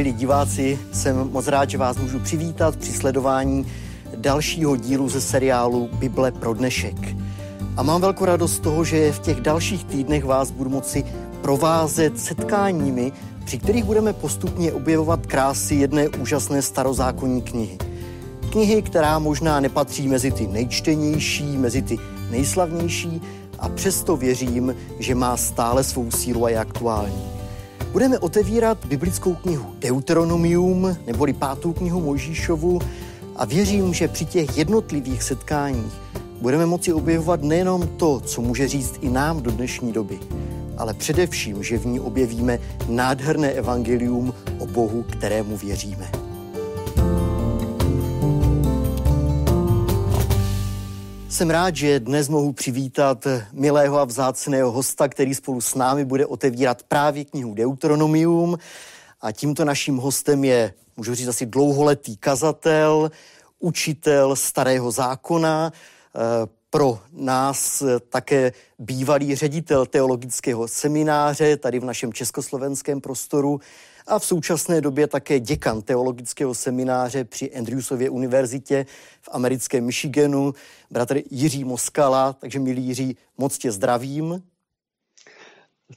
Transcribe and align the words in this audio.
Milí 0.00 0.12
diváci, 0.12 0.78
jsem 0.92 1.30
moc 1.30 1.46
rád, 1.46 1.70
že 1.70 1.78
vás 1.78 1.96
můžu 1.96 2.20
přivítat 2.20 2.76
při 2.76 2.92
sledování 2.92 3.66
dalšího 4.16 4.76
dílu 4.76 5.08
ze 5.08 5.20
seriálu 5.20 5.88
Bible 5.92 6.32
pro 6.32 6.54
dnešek. 6.54 6.96
A 7.76 7.82
mám 7.82 8.00
velkou 8.00 8.24
radost 8.24 8.52
z 8.52 8.58
toho, 8.58 8.84
že 8.84 9.12
v 9.12 9.18
těch 9.18 9.40
dalších 9.40 9.84
týdnech 9.84 10.24
vás 10.24 10.50
budu 10.50 10.70
moci 10.70 11.04
provázet 11.42 12.20
setkáními, 12.20 13.12
při 13.44 13.58
kterých 13.58 13.84
budeme 13.84 14.12
postupně 14.12 14.72
objevovat 14.72 15.26
krásy 15.26 15.74
jedné 15.74 16.08
úžasné 16.08 16.62
starozákonní 16.62 17.42
knihy. 17.42 17.78
Knihy, 18.50 18.82
která 18.82 19.18
možná 19.18 19.60
nepatří 19.60 20.08
mezi 20.08 20.30
ty 20.30 20.46
nejčtenější, 20.46 21.58
mezi 21.58 21.82
ty 21.82 21.98
nejslavnější, 22.30 23.22
a 23.58 23.68
přesto 23.68 24.16
věřím, 24.16 24.74
že 24.98 25.14
má 25.14 25.36
stále 25.36 25.84
svou 25.84 26.10
sílu 26.10 26.44
a 26.44 26.50
je 26.50 26.58
aktuální. 26.58 27.39
Budeme 27.92 28.18
otevírat 28.18 28.84
biblickou 28.84 29.34
knihu 29.34 29.74
Deuteronomium, 29.78 30.96
neboli 31.06 31.32
pátou 31.32 31.72
knihu 31.72 32.00
Mojžíšovu 32.00 32.78
a 33.36 33.44
věřím, 33.44 33.94
že 33.94 34.08
při 34.08 34.24
těch 34.24 34.58
jednotlivých 34.58 35.22
setkáních 35.22 35.92
budeme 36.40 36.66
moci 36.66 36.92
objevovat 36.92 37.42
nejenom 37.42 37.88
to, 37.96 38.20
co 38.20 38.42
může 38.42 38.68
říct 38.68 38.94
i 39.00 39.10
nám 39.10 39.42
do 39.42 39.50
dnešní 39.50 39.92
doby, 39.92 40.18
ale 40.76 40.94
především, 40.94 41.62
že 41.62 41.78
v 41.78 41.86
ní 41.86 42.00
objevíme 42.00 42.58
nádherné 42.88 43.50
evangelium 43.50 44.34
o 44.58 44.66
Bohu, 44.66 45.02
kterému 45.02 45.56
věříme. 45.56 46.19
Jsem 51.40 51.50
rád, 51.50 51.76
že 51.76 52.00
dnes 52.00 52.28
mohu 52.28 52.52
přivítat 52.52 53.26
milého 53.52 53.98
a 53.98 54.04
vzácného 54.04 54.70
hosta, 54.72 55.08
který 55.08 55.34
spolu 55.34 55.60
s 55.60 55.74
námi 55.74 56.04
bude 56.04 56.26
otevírat 56.26 56.82
právě 56.82 57.24
knihu 57.24 57.54
Deuteronomium. 57.54 58.58
A 59.20 59.32
tímto 59.32 59.64
naším 59.64 59.96
hostem 59.96 60.44
je, 60.44 60.74
můžu 60.96 61.14
říct, 61.14 61.28
asi 61.28 61.46
dlouholetý 61.46 62.16
kazatel, 62.16 63.10
učitel 63.58 64.36
starého 64.36 64.90
zákona, 64.90 65.72
eh, 65.72 66.18
pro 66.70 66.98
nás 67.12 67.82
také 68.08 68.52
bývalý 68.78 69.34
ředitel 69.34 69.86
teologického 69.86 70.68
semináře 70.68 71.56
tady 71.56 71.78
v 71.78 71.84
našem 71.84 72.12
československém 72.12 73.00
prostoru 73.00 73.60
a 74.10 74.18
v 74.18 74.24
současné 74.24 74.80
době 74.80 75.06
také 75.06 75.40
děkan 75.40 75.82
teologického 75.82 76.54
semináře 76.54 77.24
při 77.24 77.54
Andrewsově 77.54 78.10
univerzitě 78.10 78.86
v 79.20 79.28
americkém 79.32 79.84
Michiganu, 79.84 80.54
bratr 80.90 81.20
Jiří 81.30 81.64
Moskala. 81.64 82.32
Takže 82.32 82.58
milý 82.58 82.82
Jiří, 82.82 83.16
moc 83.38 83.58
tě 83.58 83.72
zdravím. 83.72 84.42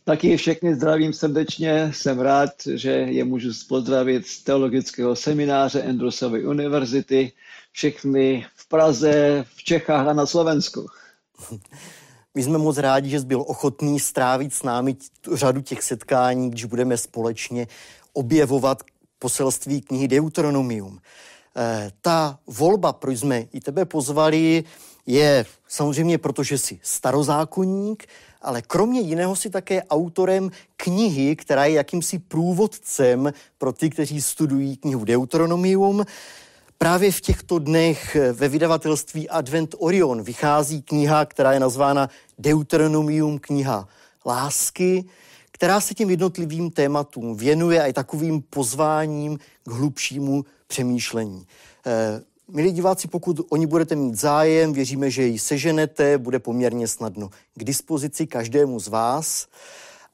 Taky 0.04 0.38
všechny 0.38 0.76
zdravím 0.76 1.14
srdečně. 1.14 1.92
Jsem 1.94 2.20
rád, 2.20 2.50
že 2.74 2.92
je 2.92 3.24
můžu 3.24 3.50
pozdravit 3.68 4.28
z 4.28 4.44
teologického 4.44 5.16
semináře 5.16 5.84
Andrewsovy 5.84 6.46
univerzity. 6.46 7.32
Všechny 7.72 8.46
v 8.56 8.68
Praze, 8.68 9.46
v 9.56 9.64
Čechách 9.64 10.08
a 10.08 10.14
na 10.14 10.26
Slovensku. 10.26 10.88
My 12.36 12.44
jsme 12.44 12.58
moc 12.58 12.78
rádi, 12.78 13.10
že 13.10 13.20
jsi 13.20 13.26
byl 13.26 13.42
ochotný 13.48 14.00
strávit 14.00 14.54
s 14.54 14.64
námi 14.64 14.96
řadu 15.34 15.62
těch 15.62 15.84
setkání, 15.84 16.50
když 16.50 16.66
budeme 16.66 16.98
společně 16.98 17.68
objevovat 18.14 18.84
poselství 19.20 19.82
knihy 19.82 20.08
Deuteronomium. 20.08 21.00
E, 21.56 21.92
ta 22.02 22.40
volba, 22.48 22.94
proč 22.94 23.20
jsme 23.20 23.40
i 23.40 23.62
tebe 23.62 23.86
pozvali, 23.86 24.64
je 25.06 25.46
samozřejmě 25.68 26.18
proto, 26.18 26.44
že 26.44 26.58
jsi 26.58 26.80
starozákonník, 26.84 28.06
ale 28.42 28.62
kromě 28.62 29.00
jiného 29.00 29.36
si 29.36 29.50
také 29.50 29.84
autorem 29.84 30.52
knihy, 30.78 31.36
která 31.36 31.66
je 31.66 31.74
jakýmsi 31.74 32.20
průvodcem 32.20 33.34
pro 33.58 33.74
ty, 33.74 33.90
kteří 33.90 34.22
studují 34.22 34.78
knihu 34.78 35.06
Deuteronomium. 35.06 36.06
Právě 36.78 37.12
v 37.12 37.22
těchto 37.22 37.60
dnech 37.60 38.18
ve 38.34 38.50
vydavatelství 38.50 39.30
Advent 39.30 39.76
Orion 39.78 40.24
vychází 40.24 40.82
kniha, 40.82 41.26
která 41.26 41.54
je 41.54 41.60
nazvána 41.60 42.10
Deuteronomium, 42.38 43.40
kniha 43.40 43.88
lásky, 44.26 45.06
která 45.64 45.82
se 45.82 45.94
těm 45.94 46.10
jednotlivým 46.10 46.72
tématům 46.72 47.36
věnuje 47.36 47.82
a 47.82 47.86
i 47.86 47.94
takovým 47.94 48.42
pozváním 48.42 49.38
k 49.66 49.72
hlubšímu 49.72 50.46
přemýšlení. 50.68 51.48
Eh, 51.86 52.22
milí 52.48 52.72
diváci, 52.72 53.08
pokud 53.08 53.40
o 53.50 53.56
ní 53.56 53.66
budete 53.66 53.96
mít 53.96 54.16
zájem, 54.16 54.74
věříme, 54.74 55.12
že 55.12 55.24
ji 55.24 55.40
seženete, 55.40 56.18
bude 56.18 56.40
poměrně 56.40 56.88
snadno 56.88 57.30
k 57.56 57.64
dispozici 57.64 58.28
každému 58.28 58.80
z 58.80 58.88
vás. 58.88 59.48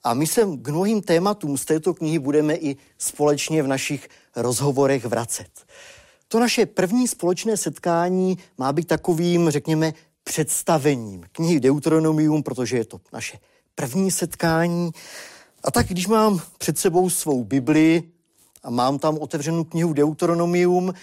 A 0.03 0.13
my 0.13 0.27
se 0.27 0.41
k 0.61 0.69
mnohým 0.69 1.01
tématům 1.01 1.57
z 1.57 1.65
této 1.65 1.93
knihy 1.93 2.19
budeme 2.19 2.55
i 2.55 2.75
společně 2.97 3.63
v 3.63 3.67
našich 3.67 4.09
rozhovorech 4.35 5.05
vracet. 5.05 5.49
To 6.27 6.39
naše 6.39 6.65
první 6.65 7.07
společné 7.07 7.57
setkání 7.57 8.37
má 8.57 8.73
být 8.73 8.87
takovým, 8.87 9.49
řekněme, 9.49 9.93
představením 10.23 11.23
knihy 11.31 11.59
Deuteronomium, 11.59 12.43
protože 12.43 12.77
je 12.77 12.85
to 12.85 13.01
naše 13.13 13.39
první 13.75 14.11
setkání. 14.11 14.91
A 15.63 15.71
tak, 15.71 15.87
když 15.87 16.07
mám 16.07 16.41
před 16.57 16.77
sebou 16.77 17.09
svou 17.09 17.43
Bibli 17.43 18.03
a 18.63 18.69
mám 18.69 18.99
tam 18.99 19.17
otevřenou 19.17 19.63
knihu 19.63 19.93
Deuteronomium, 19.93 20.93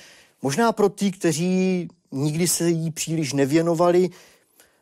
možná 0.43 0.73
pro 0.73 0.89
ty, 0.89 1.11
kteří 1.11 1.89
nikdy 2.13 2.49
se 2.49 2.69
jí 2.69 2.91
příliš 2.91 3.33
nevěnovali, 3.33 4.11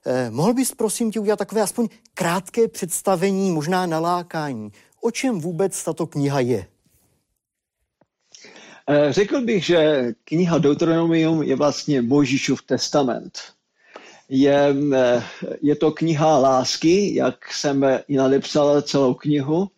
eh, 0.06 0.30
mohl 0.30 0.54
bys 0.54 0.74
prosím 0.74 1.10
tě 1.10 1.20
udělat 1.20 1.38
takové 1.38 1.62
aspoň 1.62 1.88
krátké 2.14 2.68
představení, 2.68 3.50
možná 3.50 3.86
nalákání, 3.86 4.72
o 5.00 5.10
čem 5.10 5.40
vůbec 5.40 5.84
tato 5.84 6.06
kniha 6.06 6.40
je? 6.40 6.66
Eh, 8.90 9.12
řekl 9.12 9.40
bych, 9.40 9.64
že 9.64 10.12
kniha 10.24 10.58
Deuteronomium 10.58 11.42
je 11.42 11.56
vlastně 11.56 12.02
Mojžíšův 12.02 12.62
testament. 12.62 13.53
Je, 14.28 14.74
eh, 14.94 15.22
je 15.62 15.74
to 15.76 15.90
kniha 15.92 16.38
lásky, 16.38 17.14
jak 17.14 17.52
jsem 17.52 17.84
i 18.08 18.16
nadepsal 18.16 18.82
celou 18.82 19.14
knihu. 19.14 19.68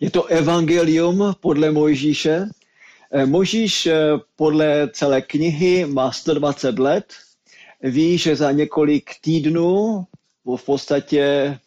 Je 0.00 0.10
to 0.10 0.24
evangelium 0.24 1.34
podle 1.40 1.70
Mojžíše. 1.70 2.46
Eh, 3.12 3.26
Mojžíš 3.26 3.88
podle 4.36 4.88
celé 4.92 5.22
knihy 5.22 5.86
má 5.86 6.12
120 6.12 6.78
let. 6.78 7.12
Ví, 7.82 8.18
že 8.18 8.36
za 8.36 8.52
několik 8.52 9.10
týdnů 9.20 10.06
v 10.56 10.64
podstatě 10.64 11.58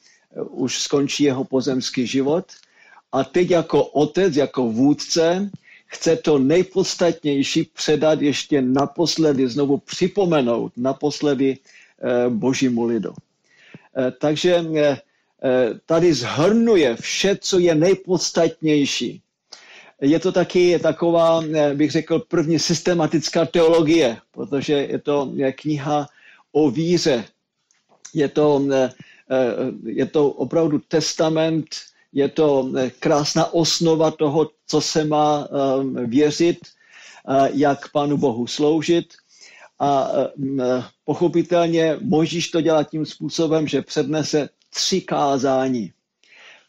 už 0.50 0.80
skončí 0.80 1.24
jeho 1.24 1.44
pozemský 1.44 2.08
život. 2.08 2.46
A 3.12 3.24
teď 3.24 3.50
jako 3.52 3.84
otec, 3.86 4.36
jako 4.36 4.64
vůdce, 4.72 5.50
chce 5.86 6.16
to 6.16 6.40
nejpodstatnější 6.40 7.64
předat 7.64 8.22
ještě 8.22 8.62
naposledy, 8.62 9.48
znovu 9.48 9.78
připomenout 9.78 10.72
naposledy 10.78 11.58
eh, 11.58 11.81
božímu 12.30 12.86
lidu. 12.86 13.14
Eh, 13.98 14.12
takže 14.12 14.66
eh, 14.76 14.98
tady 15.86 16.14
zhrnuje 16.14 16.96
vše, 16.96 17.38
co 17.42 17.60
je 17.60 17.76
nejpodstatnější. 17.76 19.22
Je 20.02 20.20
to 20.20 20.32
taky 20.32 20.80
taková, 20.80 21.44
bych 21.74 21.92
řekl, 21.92 22.20
první 22.20 22.60
systematická 22.60 23.46
teologie, 23.46 24.18
protože 24.32 24.74
je 24.74 25.00
to 25.00 25.34
kniha 25.56 26.08
o 26.52 26.72
víře. 26.72 27.26
Je 28.14 28.28
to, 28.30 28.66
je 29.86 30.06
to 30.06 30.30
opravdu 30.30 30.80
testament 30.88 31.66
je 32.14 32.30
to 32.30 32.72
eh, 32.78 32.90
krásná 33.00 33.54
osnova 33.54 34.12
toho, 34.12 34.50
co 34.68 34.82
se 34.82 35.06
má 35.06 35.48
eh, 35.48 36.06
věřit, 36.06 36.60
eh, 36.66 37.50
jak 37.54 37.92
Pánu 37.92 38.18
Bohu 38.18 38.48
sloužit. 38.48 39.14
A 39.82 40.12
pochopitelně 41.06 41.98
Možíš 42.02 42.50
to 42.50 42.62
dělá 42.62 42.84
tím 42.84 43.06
způsobem, 43.06 43.68
že 43.68 43.82
přednese 43.82 44.50
tři 44.70 45.02
kázání. 45.02 45.92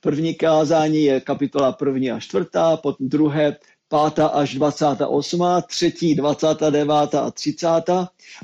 První 0.01 0.35
kázání 0.35 1.05
je 1.05 1.21
kapitola 1.21 1.73
první 1.73 2.11
a 2.11 2.21
čtvrtá, 2.21 2.77
potom 2.77 3.09
druhé 3.09 3.57
pátá 3.89 4.27
až 4.27 4.55
28, 4.55 5.45
třetí 5.67 6.15
29 6.15 7.15
a 7.15 7.31
30 7.31 7.69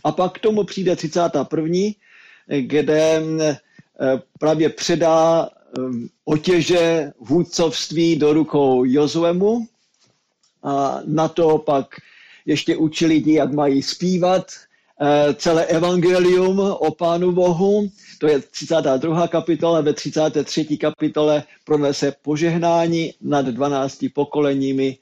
a 0.04 0.12
pak 0.12 0.32
k 0.32 0.38
tomu 0.38 0.64
přijde 0.64 0.96
31, 0.96 1.78
kde 2.60 3.22
právě 4.38 4.68
předá 4.68 5.48
otěže 6.24 7.12
vůdcovství 7.20 8.16
do 8.16 8.32
rukou 8.32 8.84
Jozuemu 8.84 9.66
a 10.62 11.00
na 11.06 11.28
to 11.28 11.58
pak 11.58 11.86
ještě 12.48 12.76
učili 12.76 13.14
lidi, 13.14 13.32
jak 13.32 13.52
mají 13.52 13.82
zpívat 13.82 14.46
eh, 15.00 15.34
celé 15.34 15.64
evangelium 15.66 16.58
o 16.60 16.94
Pánu 16.94 17.32
Bohu. 17.32 17.90
To 18.18 18.26
je 18.28 18.40
32. 18.40 19.28
kapitola, 19.28 19.80
ve 19.80 19.92
33. 19.92 20.76
kapitole 20.76 21.42
pronese 21.64 22.14
požehnání 22.22 23.14
nad 23.20 23.46
12 23.46 24.04
pokoleními 24.14 24.98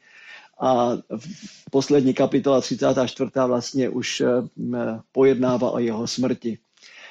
a 0.60 0.88
poslední 1.70 2.14
kapitola 2.14 2.60
34. 2.60 3.30
vlastně 3.46 3.88
už 3.88 4.20
eh, 4.20 4.26
pojednává 5.12 5.70
o 5.70 5.78
jeho 5.78 6.06
smrti. 6.06 6.58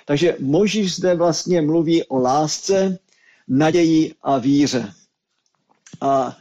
Takže 0.06 0.36
Možíš 0.40 0.96
zde 0.96 1.16
vlastně 1.16 1.62
mluví 1.62 2.04
o 2.04 2.20
lásce, 2.20 3.00
naději 3.48 4.14
a 4.22 4.38
víře. 4.38 4.92
A 6.02 6.38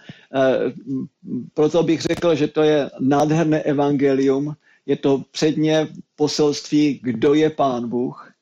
proto 1.55 1.83
bych 1.83 2.01
řekl, 2.01 2.35
že 2.35 2.49
to 2.49 2.63
je 2.63 2.91
nádherné 3.01 3.63
evangelium, 3.63 4.57
je 4.87 4.97
to 4.97 5.23
předně 5.31 5.89
poselství, 6.17 7.01
kdo 7.03 7.35
je 7.35 7.51
Pán 7.51 7.89
Bůh. 7.89 8.33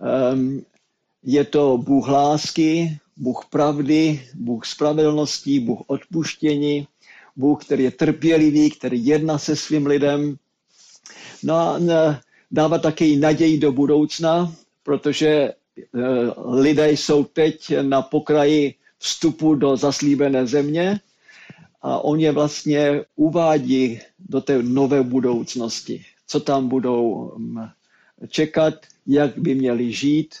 Ehm, 0.00 0.60
je 1.22 1.44
to 1.44 1.78
Bůh 1.78 2.08
lásky, 2.08 2.98
Bůh 3.16 3.46
pravdy, 3.50 4.22
Bůh 4.34 4.66
spravedlnosti, 4.66 5.60
Bůh 5.60 5.80
odpuštění, 5.86 6.86
Bůh, 7.36 7.64
který 7.64 7.84
je 7.84 7.90
trpělivý, 7.90 8.70
který 8.70 9.06
jedná 9.06 9.38
se 9.38 9.56
svým 9.56 9.86
lidem. 9.86 10.36
No 11.42 11.54
a 11.54 11.78
dává 12.50 12.78
také 12.78 13.16
naději 13.16 13.58
do 13.58 13.72
budoucna, 13.72 14.54
protože 14.82 15.28
e, 15.28 15.54
lidé 16.46 16.90
jsou 16.92 17.24
teď 17.24 17.72
na 17.82 18.02
pokraji 18.02 18.74
vstupu 18.98 19.54
do 19.54 19.76
zaslíbené 19.76 20.46
země 20.46 21.00
a 21.86 21.98
on 22.04 22.20
je 22.20 22.32
vlastně 22.32 23.04
uvádí 23.16 24.00
do 24.18 24.40
té 24.40 24.62
nové 24.62 25.02
budoucnosti, 25.02 26.04
co 26.26 26.40
tam 26.40 26.68
budou 26.68 27.32
čekat, 28.28 28.74
jak 29.06 29.38
by 29.38 29.54
měli 29.54 29.92
žít 29.92 30.34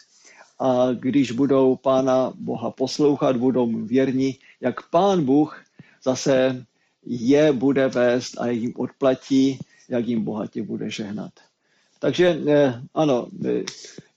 a 0.58 0.88
když 0.92 1.32
budou 1.32 1.76
Pána 1.76 2.32
Boha 2.34 2.70
poslouchat, 2.70 3.36
budou 3.36 3.86
věrní, 3.86 4.38
jak 4.60 4.90
Pán 4.90 5.24
Bůh 5.24 5.62
zase 6.02 6.66
je 7.06 7.52
bude 7.52 7.88
vést 7.88 8.40
a 8.40 8.46
jim 8.46 8.72
odplatí, 8.76 9.58
jak 9.88 10.06
jim 10.08 10.24
bohatě 10.24 10.62
bude 10.62 10.90
žehnat. 10.90 11.32
Takže 11.98 12.42
eh, 12.48 12.82
ano, 12.94 13.26
eh, 13.46 13.62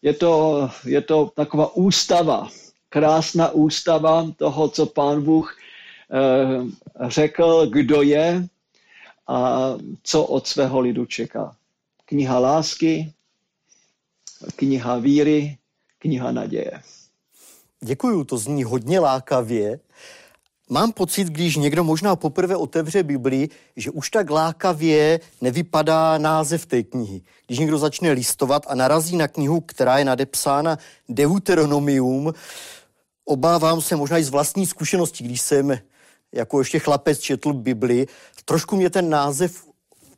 je 0.02 0.14
to, 0.14 0.70
je 0.86 1.02
to 1.02 1.32
taková 1.36 1.76
ústava, 1.76 2.50
krásná 2.90 3.50
ústava 3.52 4.32
toho, 4.38 4.70
co 4.70 4.86
pán 4.86 5.22
Bůh 5.22 5.56
řekl, 7.08 7.68
kdo 7.68 8.02
je 8.02 8.48
a 9.28 9.70
co 10.04 10.24
od 10.24 10.48
svého 10.48 10.80
lidu 10.80 11.06
čeká. 11.06 11.56
Kniha 12.06 12.40
lásky, 12.40 13.14
kniha 14.56 14.98
víry, 14.98 15.58
kniha 16.00 16.32
naděje. 16.32 16.72
Děkuju, 17.84 18.24
to 18.24 18.38
zní 18.38 18.64
hodně 18.64 19.00
lákavě. 19.00 19.80
Mám 20.70 20.92
pocit, 20.92 21.28
když 21.28 21.56
někdo 21.56 21.84
možná 21.84 22.16
poprvé 22.16 22.56
otevře 22.56 23.04
Bibli, 23.04 23.50
že 23.76 23.92
už 23.92 24.10
tak 24.10 24.30
lákavě 24.30 25.20
nevypadá 25.42 26.18
název 26.18 26.66
té 26.66 26.84
knihy. 26.84 27.22
Když 27.48 27.60
někdo 27.60 27.78
začne 27.78 28.12
listovat 28.12 28.66
a 28.68 28.76
narazí 28.76 29.18
na 29.18 29.28
knihu, 29.28 29.62
která 29.62 29.98
je 29.98 30.06
nadepsána 30.06 30.78
Deuteronomium, 31.10 32.34
obávám 33.26 33.82
se 33.82 33.96
možná 33.96 34.18
i 34.18 34.24
z 34.24 34.30
vlastní 34.30 34.66
zkušenosti, 34.66 35.24
když 35.24 35.42
jsem 35.42 35.80
jako 36.32 36.60
ještě 36.60 36.80
chlapec 36.80 37.20
četl 37.20 37.54
Bibli, 37.54 38.08
trošku 38.46 38.76
mě 38.76 38.90
ten 38.90 39.10
název 39.10 39.64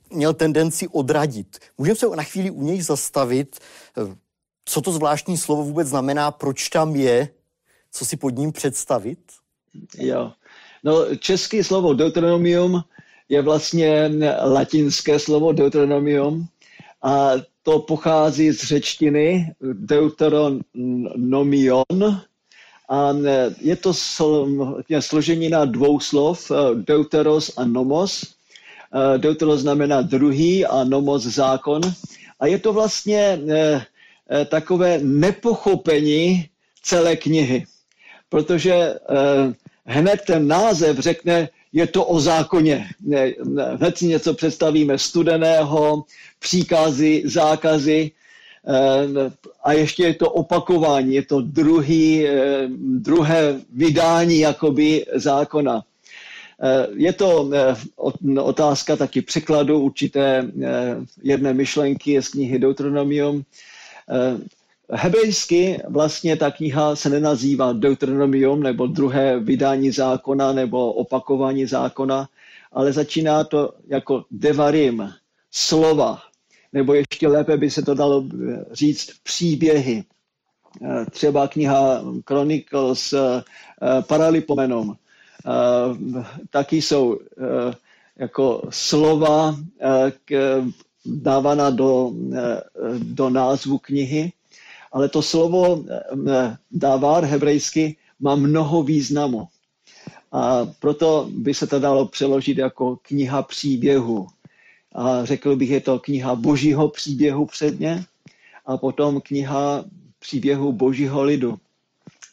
měl 0.10 0.34
tendenci 0.34 0.88
odradit. 0.88 1.60
Můžeme 1.78 1.96
se 1.96 2.08
na 2.08 2.24
chvíli 2.24 2.52
u 2.52 2.64
něj 2.64 2.82
zastavit, 2.82 3.60
co 4.66 4.82
to 4.82 4.92
zvláštní 4.92 5.38
slovo 5.38 5.64
vůbec 5.64 5.88
znamená, 5.88 6.32
proč 6.32 6.70
tam 6.70 6.96
je, 6.96 7.30
co 7.92 8.06
si 8.06 8.18
pod 8.18 8.30
ním 8.30 8.52
představit? 8.52 9.20
Jo. 9.98 10.32
No, 10.84 11.16
české 11.16 11.64
slovo 11.64 11.94
Deuteronomium 11.94 12.82
je 13.30 13.42
vlastně 13.42 14.12
latinské 14.44 15.20
slovo 15.20 15.52
Deuteronomium 15.52 16.48
a 17.04 17.32
to 17.64 17.80
pochází 17.80 18.52
z 18.52 18.64
řečtiny 18.64 19.54
Deuteronomion 19.74 21.84
a 22.92 23.16
je 23.62 23.76
to 23.76 23.94
složení 25.00 25.50
na 25.50 25.66
dvou 25.66 26.00
slov, 26.00 26.52
deuteros 26.84 27.52
a 27.58 27.64
nomos. 27.66 28.36
Deuteros 29.18 29.62
znamená 29.62 30.02
druhý 30.02 30.66
a 30.66 30.84
nomos 30.84 31.24
zákon. 31.24 31.82
A 32.40 32.46
je 32.48 32.60
to 32.60 32.74
vlastně 32.74 33.40
eh, 33.50 33.86
eh, 34.30 34.46
takové 34.46 35.00
nepochopení 35.04 36.50
celé 36.84 37.16
knihy, 37.16 37.66
protože 38.30 38.74
eh, 38.74 38.98
hned 39.86 40.22
ten 40.28 40.48
název 40.48 40.98
řekne, 41.00 41.50
je 41.74 41.88
to 41.88 42.06
o 42.06 42.20
zákoně. 42.20 42.88
Ne, 43.02 43.34
ne, 43.44 43.64
hned 43.80 43.98
si 43.98 44.06
něco 44.06 44.34
představíme 44.34 44.98
studeného, 44.98 46.04
příkazy, 46.40 47.24
zákazy 47.26 48.12
eh, 48.12 48.21
a 49.64 49.74
ještě 49.74 50.04
je 50.04 50.14
to 50.14 50.30
opakování, 50.30 51.16
je 51.16 51.26
to 51.26 51.42
druhý, 51.42 52.28
eh, 52.28 52.68
druhé 53.00 53.60
vydání 53.74 54.40
jakoby 54.40 55.06
zákona. 55.16 55.84
Eh, 56.64 56.88
je 56.96 57.14
to 57.14 57.50
otázka 58.42 58.96
taky 58.96 59.22
překladu 59.22 59.80
určité 59.80 60.52
jedné 61.24 61.54
myšlenky 61.54 62.22
z 62.22 62.28
knihy 62.28 62.60
Deuteronomium 62.60 63.44
hebrejsky 64.92 65.82
vlastně 65.88 66.38
ta 66.38 66.52
kniha 66.52 66.96
se 66.96 67.10
nenazývá 67.10 67.74
Deuteronomium 67.74 68.64
nebo 68.64 68.88
druhé 68.88 69.40
vydání 69.40 69.92
zákona 69.92 70.54
nebo 70.54 70.94
opakování 70.94 71.66
zákona, 71.66 72.30
ale 72.72 72.94
začíná 72.94 73.44
to 73.44 73.74
jako 73.88 74.26
devarim, 74.32 75.10
slova, 75.52 76.22
nebo 76.74 76.94
ještě 76.94 77.28
lépe 77.28 77.58
by 77.58 77.70
se 77.72 77.82
to 77.82 77.94
dalo 77.96 78.26
říct 78.72 79.10
příběhy. 79.24 80.04
Eh, 80.86 81.06
třeba 81.12 81.48
kniha 81.48 82.02
Chronicles 82.28 83.14
eh, 83.14 83.44
Paralipomenon. 84.08 84.96
Eh, 85.46 86.24
taky 86.50 86.82
jsou 86.82 87.20
jako 88.18 88.62
slova 88.70 89.56
dávaná 91.06 91.70
do, 91.70 92.12
do 93.00 93.30
názvu 93.30 93.78
knihy 93.78 94.32
ale 94.92 95.10
to 95.10 95.22
slovo 95.22 95.84
eh, 95.90 96.58
dávar 96.72 97.24
hebrejsky 97.26 97.96
má 98.20 98.36
mnoho 98.36 98.84
významu. 98.84 99.48
A 100.32 100.66
proto 100.80 101.28
by 101.32 101.54
se 101.54 101.68
to 101.68 101.80
dalo 101.80 102.06
přeložit 102.08 102.58
jako 102.58 102.98
kniha 103.02 103.42
příběhu. 103.44 104.28
A 104.96 105.26
řekl 105.26 105.56
bych, 105.56 105.70
je 105.70 105.82
to 105.82 106.00
kniha 106.00 106.36
božího 106.36 106.90
příběhu 106.90 107.46
předně 107.46 108.06
a 108.66 108.78
potom 108.78 109.22
kniha 109.22 109.86
příběhu 110.20 110.72
božího 110.72 111.24
lidu. 111.24 111.60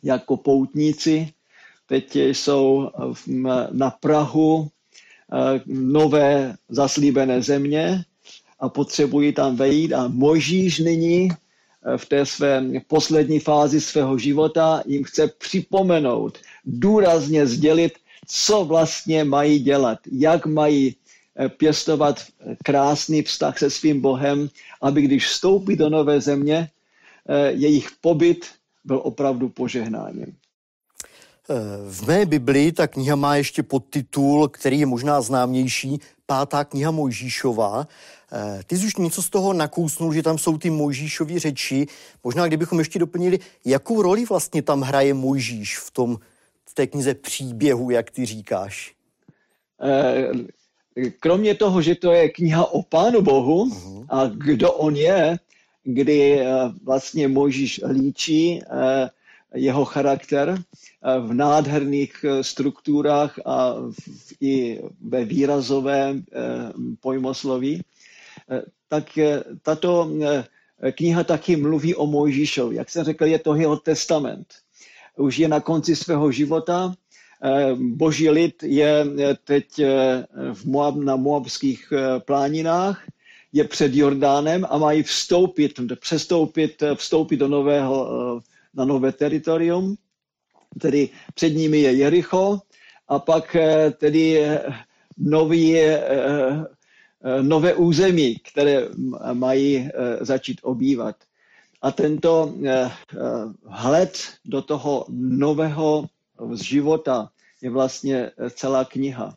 Jako 0.03 0.37
poutníci 0.37 1.33
teď 1.87 2.17
jsou 2.17 2.91
na 3.73 3.91
Prahu 3.91 4.69
eh, 4.69 5.61
nové 5.67 6.57
zaslíbené 6.69 7.43
země 7.43 8.05
a 8.61 8.69
potřebují 8.69 9.33
tam 9.33 9.57
vejít 9.57 9.93
a 9.93 10.09
Možíš 10.09 10.79
nyní 10.79 11.29
v 11.97 12.07
té 12.07 12.27
své 12.27 12.65
poslední 12.87 13.39
fázi 13.41 13.81
svého 13.81 14.19
života 14.19 14.83
jim 14.87 15.05
chce 15.05 15.29
připomenout, 15.29 16.39
důrazně 16.65 17.47
sdělit, 17.47 17.93
co 18.27 18.65
vlastně 18.65 19.25
mají 19.25 19.59
dělat, 19.59 19.99
jak 20.13 20.47
mají 20.47 20.97
eh, 20.97 21.08
pěstovat 21.49 22.23
krásný 22.65 23.23
vztah 23.23 23.59
se 23.59 23.71
svým 23.71 24.01
Bohem, 24.01 24.49
aby 24.83 25.03
když 25.03 25.27
vstoupí 25.27 25.77
do 25.77 25.91
nové 25.91 26.21
země, 26.21 26.71
eh, 27.29 27.51
jejich 27.51 27.89
pobyt 28.01 28.47
byl 28.85 29.01
opravdu 29.05 29.49
požehnáním. 29.49 30.37
Eh, 31.51 31.55
v 31.91 32.07
mé 32.07 32.27
Biblii 32.27 32.73
ta 32.73 32.87
kniha 32.87 33.17
má 33.17 33.37
ještě 33.37 33.63
podtitul, 33.63 34.49
který 34.49 34.81
je 34.81 34.87
možná 34.87 35.21
známější, 35.21 35.99
pátá 36.27 36.65
kniha 36.65 36.91
Mojžíšova. 36.91 37.89
Eh, 38.33 38.61
ty 38.67 38.79
jsi 38.79 38.87
už 38.87 38.97
něco 38.97 39.23
z 39.23 39.31
toho 39.31 39.53
nakousnul, 39.53 40.13
že 40.13 40.23
tam 40.23 40.39
jsou 40.39 40.59
ty 40.59 40.71
Mojžíšovi 40.71 41.39
řeči. 41.39 41.87
Možná 42.25 42.47
kdybychom 42.47 42.79
ještě 42.79 42.99
doplnili, 42.99 43.39
jakou 43.65 44.03
roli 44.03 44.25
vlastně 44.25 44.63
tam 44.63 44.81
hraje 44.81 45.15
Mojžíš 45.15 45.79
v 45.79 45.91
tom 45.91 46.17
v 46.67 46.75
té 46.75 46.87
knize 46.87 47.15
příběhu, 47.15 47.91
jak 47.91 48.11
ty 48.11 48.27
říkáš? 48.27 48.95
Eh, 50.99 51.11
kromě 51.11 51.55
toho, 51.55 51.83
že 51.83 51.95
to 51.95 52.13
je 52.13 52.29
kniha 52.29 52.65
o 52.65 52.83
Pánu 52.83 53.23
Bohu 53.23 53.65
uh-huh. 53.65 54.07
a 54.09 54.27
kdo 54.27 54.73
on 54.73 54.97
je, 54.97 55.39
kdy 55.85 56.41
vlastně 56.85 57.29
Mojžíš 57.29 57.81
líčí 57.91 58.61
jeho 59.55 59.85
charakter 59.85 60.59
v 61.03 61.35
nádherných 61.35 62.25
eh, 62.25 62.45
strukturách 62.45 63.39
a 63.45 63.75
i 64.41 64.81
ve 65.01 65.25
výrazovém 65.25 66.25
eh, 66.33 66.43
pojmosloví, 67.01 67.83
eh, 68.51 68.63
tak 68.89 69.19
tato 69.63 70.11
kniha 70.93 71.25
taky 71.25 71.57
mluví 71.57 71.95
o 71.95 72.07
Mojžíšovi. 72.07 72.77
Jak 72.77 72.91
jsem 72.91 73.05
řekl, 73.05 73.25
je 73.25 73.39
to 73.39 73.55
jeho 73.55 73.77
testament. 73.77 74.47
Už 75.17 75.39
je 75.39 75.49
na 75.49 75.61
konci 75.61 75.97
svého 75.97 76.33
života. 76.33 76.95
Boží 77.75 78.31
lid 78.31 78.63
je 78.63 79.05
teď 79.45 79.81
v 80.53 80.65
Moab, 80.65 80.97
na 80.97 81.17
moabských 81.17 81.93
pláninách, 82.25 83.03
je 83.53 83.65
před 83.65 83.95
Jordánem 83.95 84.67
a 84.71 84.79
mají 84.79 85.03
vstoupit, 85.03 85.81
přestoupit, 86.01 86.83
vstoupit 86.95 87.37
do 87.37 87.49
nového, 87.49 88.09
na 88.75 88.85
nové 88.85 89.13
teritorium 89.13 89.97
tedy 90.81 91.09
před 91.35 91.51
nimi 91.51 91.79
je 91.79 91.93
Jericho 91.93 92.61
a 93.09 93.19
pak 93.19 93.57
tedy 93.99 94.41
nový, 95.19 95.77
nové 97.43 97.75
území, 97.75 98.39
které 98.39 98.89
mají 99.33 99.89
začít 100.21 100.61
obývat. 100.63 101.17
A 101.83 101.93
tento 101.93 102.55
hled 103.67 104.19
do 104.45 104.63
toho 104.63 105.07
nového 105.11 106.07
života 106.55 107.31
je 107.63 107.71
vlastně 107.71 108.31
celá 108.51 108.85
kniha. 108.85 109.37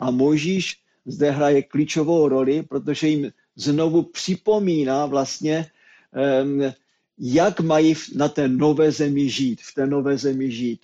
A 0.00 0.10
Mojžíš 0.10 0.76
zde 1.06 1.30
hraje 1.30 1.62
klíčovou 1.62 2.28
roli, 2.28 2.62
protože 2.62 3.08
jim 3.08 3.32
znovu 3.56 4.02
připomíná 4.02 5.06
vlastně, 5.06 5.66
jak 7.18 7.60
mají 7.60 7.94
na 8.14 8.28
té 8.28 8.48
nové 8.48 8.92
zemi 8.92 9.28
žít, 9.28 9.60
v 9.62 9.74
té 9.74 9.86
nové 9.86 10.18
zemi 10.18 10.50
žít. 10.50 10.80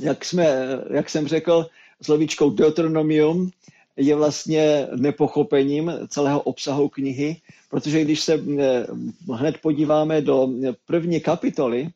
Jak, 0.00 0.24
jsme, 0.24 0.46
jak 0.90 1.10
jsem 1.10 1.28
řekl, 1.28 1.66
slovíčkou 2.02 2.50
Deuteronomium 2.50 3.50
je 3.96 4.14
vlastně 4.14 4.86
nepochopením 4.96 5.92
celého 6.08 6.40
obsahu 6.40 6.88
knihy, 6.88 7.36
protože 7.70 8.04
když 8.04 8.20
se 8.20 8.40
hned 9.32 9.58
podíváme 9.58 10.20
do 10.20 10.48
první 10.86 11.20
kapitoly, 11.20 11.88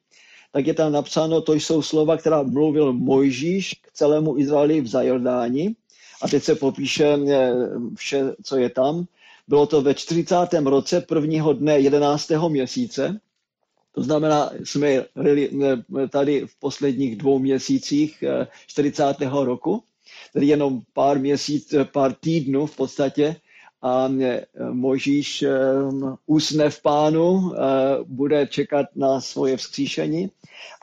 tak 0.52 0.66
je 0.66 0.74
tam 0.74 0.92
napsáno, 0.92 1.40
to 1.40 1.54
jsou 1.54 1.82
slova, 1.82 2.16
která 2.16 2.42
mluvil 2.42 2.92
Mojžíš 2.92 3.74
k 3.82 3.92
celému 3.92 4.38
Izraeli 4.38 4.80
v 4.80 4.86
Zajordáni. 4.86 5.74
A 6.22 6.28
teď 6.28 6.42
se 6.42 6.54
popíše 6.54 7.18
vše, 7.96 8.34
co 8.42 8.56
je 8.56 8.70
tam. 8.70 9.04
Bylo 9.48 9.66
to 9.66 9.82
ve 9.82 9.94
40. 9.94 10.36
roce 10.64 11.00
prvního 11.00 11.52
dne 11.52 11.78
11. 11.78 12.30
měsíce. 12.48 13.20
To 13.92 14.02
znamená, 14.02 14.50
jsme 14.64 15.04
tady 16.10 16.46
v 16.46 16.58
posledních 16.60 17.16
dvou 17.16 17.38
měsících 17.38 18.24
40. 18.66 19.04
roku, 19.32 19.82
tedy 20.32 20.46
jenom 20.46 20.80
pár 20.92 21.18
měsíc, 21.18 21.74
pár 21.92 22.12
týdnů 22.14 22.66
v 22.66 22.76
podstatě, 22.76 23.36
a 23.82 24.08
Možíš 24.72 25.44
usne 26.26 26.70
v 26.70 26.82
pánu, 26.82 27.52
bude 28.04 28.46
čekat 28.46 28.86
na 28.96 29.20
svoje 29.20 29.56
vzkříšení. 29.56 30.30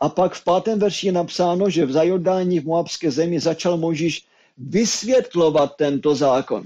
A 0.02 0.10
pak 0.10 0.34
v 0.34 0.44
pátém 0.44 0.80
verši 0.80 1.08
je 1.08 1.12
napsáno, 1.12 1.70
že 1.70 1.86
v 1.86 1.92
zajordání 1.92 2.60
v 2.60 2.66
Moabské 2.66 3.12
zemi 3.12 3.40
začal 3.40 3.78
Možíš 3.78 4.26
vysvětlovat 4.58 5.76
tento 5.76 6.16
zákon. 6.16 6.66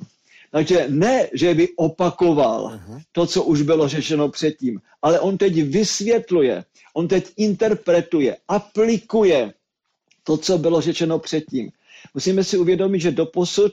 Takže 0.52 0.86
ne, 0.90 1.28
že 1.34 1.54
by 1.54 1.70
opakoval 1.76 2.80
to, 3.12 3.26
co 3.28 3.44
už 3.44 3.62
bylo 3.62 3.88
řešeno 3.88 4.30
předtím, 4.30 4.82
ale 5.02 5.20
on 5.20 5.38
teď 5.38 5.64
vysvětluje, 5.64 6.64
on 6.94 7.08
teď 7.08 7.32
interpretuje, 7.38 8.38
aplikuje 8.48 9.54
to, 10.24 10.38
co 10.38 10.58
bylo 10.58 10.82
řečeno 10.82 11.20
předtím. 11.20 11.72
Musíme 12.14 12.44
si 12.44 12.58
uvědomit, 12.58 13.00
že 13.00 13.12
doposud 13.12 13.72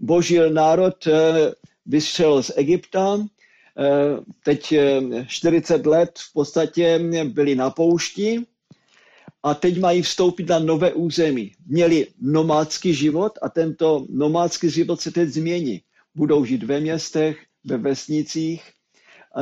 boží 0.00 0.38
národ 0.52 1.06
eh, 1.06 1.52
vyšel 1.88 2.42
z 2.42 2.50
Egypta, 2.56 3.18
eh, 3.78 4.20
teď 4.44 4.74
40 5.26 5.86
eh, 5.86 5.88
let 5.88 6.18
v 6.18 6.32
podstatě 6.32 7.00
byli 7.24 7.54
na 7.54 7.70
poušti 7.70 8.44
a 9.42 9.54
teď 9.54 9.80
mají 9.80 10.02
vstoupit 10.02 10.48
na 10.48 10.58
nové 10.58 10.92
území. 10.92 11.52
Měli 11.66 12.06
nomádský 12.20 12.94
život 12.94 13.38
a 13.42 13.48
tento 13.48 14.06
nomádský 14.10 14.70
život 14.70 15.00
se 15.00 15.10
teď 15.10 15.28
změní 15.28 15.82
budou 16.14 16.44
žít 16.44 16.62
ve 16.62 16.80
městech, 16.80 17.38
ve 17.64 17.76
vesnicích, 17.76 18.62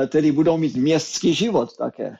tedy 0.09 0.33
budou 0.33 0.57
mít 0.59 0.76
městský 0.76 1.35
život 1.35 1.76
také. 1.76 2.17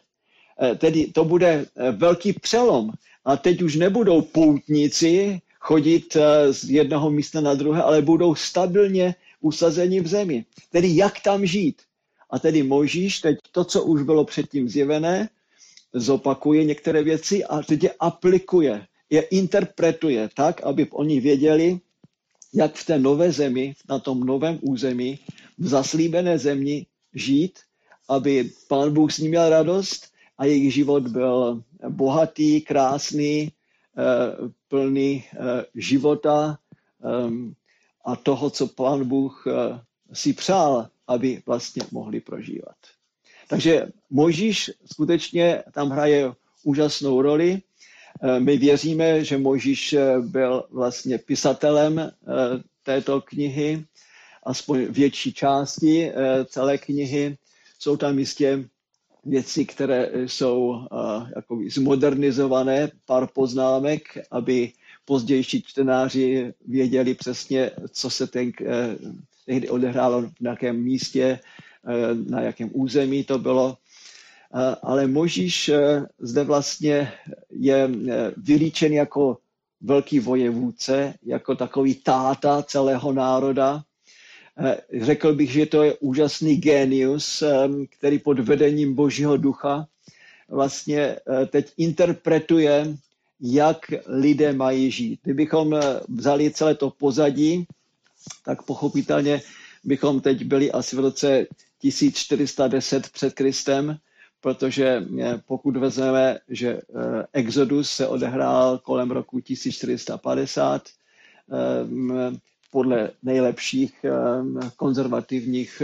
Tedy 0.79 1.07
to 1.07 1.25
bude 1.25 1.67
velký 1.93 2.33
přelom. 2.33 2.91
A 3.25 3.37
teď 3.37 3.63
už 3.63 3.77
nebudou 3.77 4.23
poutníci 4.23 5.41
chodit 5.61 6.17
z 6.51 6.71
jednoho 6.71 7.11
místa 7.11 7.41
na 7.41 7.55
druhé, 7.55 7.83
ale 7.83 8.03
budou 8.03 8.35
stabilně 8.35 9.15
usazeni 9.41 10.01
v 10.01 10.07
zemi. 10.07 10.45
Tedy 10.71 10.97
jak 10.97 11.21
tam 11.21 11.47
žít. 11.47 11.83
A 12.31 12.39
tedy 12.39 12.63
Možíš 12.63 13.21
teď 13.21 13.39
to, 13.53 13.65
co 13.65 13.83
už 13.85 14.03
bylo 14.03 14.25
předtím 14.25 14.69
zjevené, 14.69 15.29
zopakuje 15.93 16.65
některé 16.65 17.03
věci 17.03 17.45
a 17.45 17.63
teď 17.63 17.83
je 17.83 17.93
aplikuje, 18.01 18.87
je 19.11 19.21
interpretuje 19.21 20.29
tak, 20.35 20.63
aby 20.63 20.87
oni 20.91 21.21
věděli, 21.21 21.81
jak 22.55 22.75
v 22.75 22.87
té 22.87 22.99
nové 22.99 23.33
zemi, 23.33 23.75
na 23.89 23.99
tom 23.99 24.21
novém 24.21 24.59
území, 24.63 25.19
v 25.59 25.69
zaslíbené 25.69 26.39
zemi 26.39 26.87
žít, 27.15 27.59
aby 28.09 28.51
pán 28.69 28.95
Bůh 28.95 29.13
s 29.13 29.19
ním 29.19 29.31
měl 29.31 29.49
radost 29.49 30.13
a 30.39 30.45
jejich 30.45 30.75
život 30.75 31.09
byl 31.09 31.63
bohatý, 31.89 32.61
krásný, 32.61 33.53
eh, 33.99 34.51
plný 34.69 35.25
eh, 35.33 35.65
života 35.75 36.59
ehm, 37.05 37.55
a 38.07 38.17
toho, 38.17 38.51
co 38.51 38.67
pán 38.67 39.05
Bůh 39.05 39.45
eh, 39.47 39.81
si 40.13 40.33
přál, 40.33 40.89
aby 41.07 41.43
vlastně 41.47 41.83
mohli 41.91 42.21
prožívat. 42.21 42.77
Takže 43.49 43.87
Možíš 44.11 44.71
skutečně 44.93 45.63
tam 45.73 45.91
hraje 45.91 46.33
úžasnou 46.65 47.23
roli 47.23 47.63
Eh, 48.23 48.41
my 48.41 48.57
věříme, 48.57 49.25
že 49.25 49.39
Možíš 49.39 49.93
eh, 49.93 50.21
byl 50.21 50.65
vlastně 50.71 51.19
pisatelem 51.19 52.11
této 52.83 53.21
knihy, 53.21 53.85
aspoň 54.45 54.85
větší 54.85 55.33
části 55.33 56.13
celé 56.45 56.79
knihy. 56.79 57.37
Jsou 57.79 57.97
tam 57.97 58.19
jistě 58.19 58.65
věci, 59.25 59.65
které 59.67 60.11
jsou 60.27 60.87
jako 61.37 61.59
zmodernizované, 61.71 62.91
pár 63.07 63.27
poznámek, 63.27 64.03
aby 64.31 64.73
pozdější 65.07 65.63
čtenáři 65.63 66.53
věděli 66.67 67.15
přesně, 67.15 67.71
co 67.91 68.11
se 68.11 68.27
ten, 68.27 68.53
tehdy 69.47 69.69
odehrálo 69.69 70.23
v 70.23 70.41
nějakém 70.41 70.83
místě, 70.83 71.39
na 72.29 72.41
jakém 72.41 72.71
území 72.73 73.25
to 73.25 73.39
bylo 73.39 73.79
ale 74.83 75.07
Možíš 75.07 75.69
eh, 75.69 76.07
zde 76.19 76.45
vlastně 76.45 77.13
je 77.51 77.91
eh, 78.09 78.33
vylíčen 78.37 78.93
jako 78.93 79.39
velký 79.81 80.21
vojevůdce, 80.21 81.15
jako 81.23 81.55
takový 81.55 81.95
táta 81.95 82.63
celého 82.63 83.13
národa. 83.13 83.83
Eh, 84.59 84.77
řekl 85.01 85.35
bych, 85.35 85.51
že 85.51 85.67
to 85.67 85.83
je 85.83 85.95
úžasný 85.95 86.57
genius, 86.57 87.43
který 87.99 88.19
pod 88.19 88.39
vedením 88.39 88.95
Božího 88.95 89.37
ducha 89.37 89.87
vlastně 90.49 91.17
teď 91.51 91.73
interpretuje, 91.77 92.97
jak 93.41 93.79
lidé 94.07 94.53
mají 94.53 94.91
žít. 94.91 95.21
Kdybychom 95.23 95.81
vzali 96.09 96.51
celé 96.51 96.75
to 96.75 96.91
pozadí, 96.91 97.67
tak 98.45 98.63
pochopitelně 98.63 99.41
bychom 99.85 100.21
teď 100.21 100.45
byli 100.45 100.73
asi 100.73 100.97
v 100.97 100.99
roce 100.99 101.47
1410 101.79 103.09
před 103.11 103.35
Kristem, 103.35 103.97
protože 104.41 105.03
eh, 105.23 105.41
pokud 105.47 105.77
vezmeme, 105.77 106.39
že 106.49 106.69
eh, 106.71 106.81
Exodus 107.33 107.91
se 107.91 108.07
odehrál 108.09 108.79
kolem 108.79 109.11
roku 109.11 109.41
1450, 109.41 110.83
eh, 110.89 112.37
podle 112.71 113.11
nejlepších 113.23 114.05
konzervativních 114.77 115.83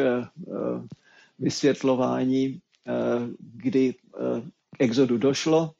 vysvětlování, 1.38 2.60
kdy 3.40 3.92
k 3.92 4.80
exodu 4.80 5.18
došlo, 5.18 5.72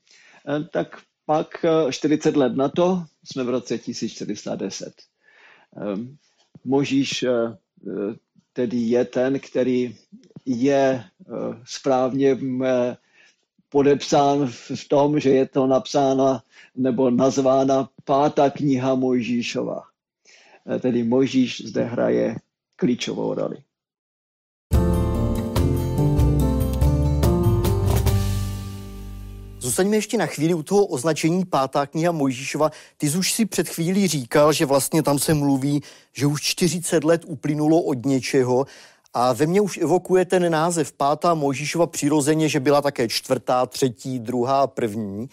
tak 0.71 1.03
pak 1.33 1.65
40 1.91 2.37
let 2.37 2.57
na 2.57 2.69
to 2.69 3.05
jsme 3.25 3.45
v 3.45 3.49
roce 3.49 3.79
1410. 3.79 4.95
Možíš 6.65 7.25
tedy 8.53 8.77
je 8.77 9.05
ten, 9.05 9.41
který 9.41 9.97
je 10.47 11.05
eh, 11.05 11.33
správně 11.65 12.39
eh, 12.65 12.97
podepsán 13.69 14.47
v 14.75 14.89
tom, 14.89 15.21
že 15.21 15.31
je 15.31 15.49
to 15.49 15.67
napsána 15.67 16.43
nebo 16.77 17.11
nazvána 17.11 17.89
pátá 18.05 18.51
kniha 18.51 18.95
Mojžíšova. 18.95 19.83
Eh, 20.67 20.79
tedy 20.79 21.03
Mojžíš 21.05 21.61
zde 21.67 21.83
hraje 21.85 22.37
klíčovou 22.77 23.35
roli. 23.35 23.57
Zůstaňme 29.73 29.97
ještě 29.97 30.19
na 30.19 30.27
chvíli 30.27 30.55
u 30.55 30.63
toho 30.63 30.87
označení 30.87 31.45
pátá 31.45 31.87
kniha 31.87 32.13
Mojžíšova. 32.13 32.71
Ty 32.97 33.11
jsi 33.11 33.19
už 33.19 33.33
si 33.33 33.47
před 33.47 33.69
chvílí 33.69 34.09
říkal, 34.09 34.53
že 34.53 34.67
vlastně 34.67 35.03
tam 35.03 35.19
se 35.19 35.35
mluví, 35.35 35.83
že 36.13 36.27
už 36.27 36.43
40 36.43 37.05
let 37.05 37.23
uplynulo 37.27 37.81
od 37.81 38.07
něčeho 38.07 38.67
a 39.15 39.33
ve 39.33 39.47
mně 39.47 39.61
už 39.61 39.79
evokuje 39.79 40.25
ten 40.25 40.53
název 40.53 40.93
pátá 40.93 41.35
Mojžíšova 41.35 41.87
přirozeně, 41.87 42.49
že 42.49 42.61
byla 42.61 42.83
také 42.83 43.09
čtvrtá, 43.09 43.67
třetí, 43.67 44.19
druhá, 44.19 44.67
první. 44.67 45.29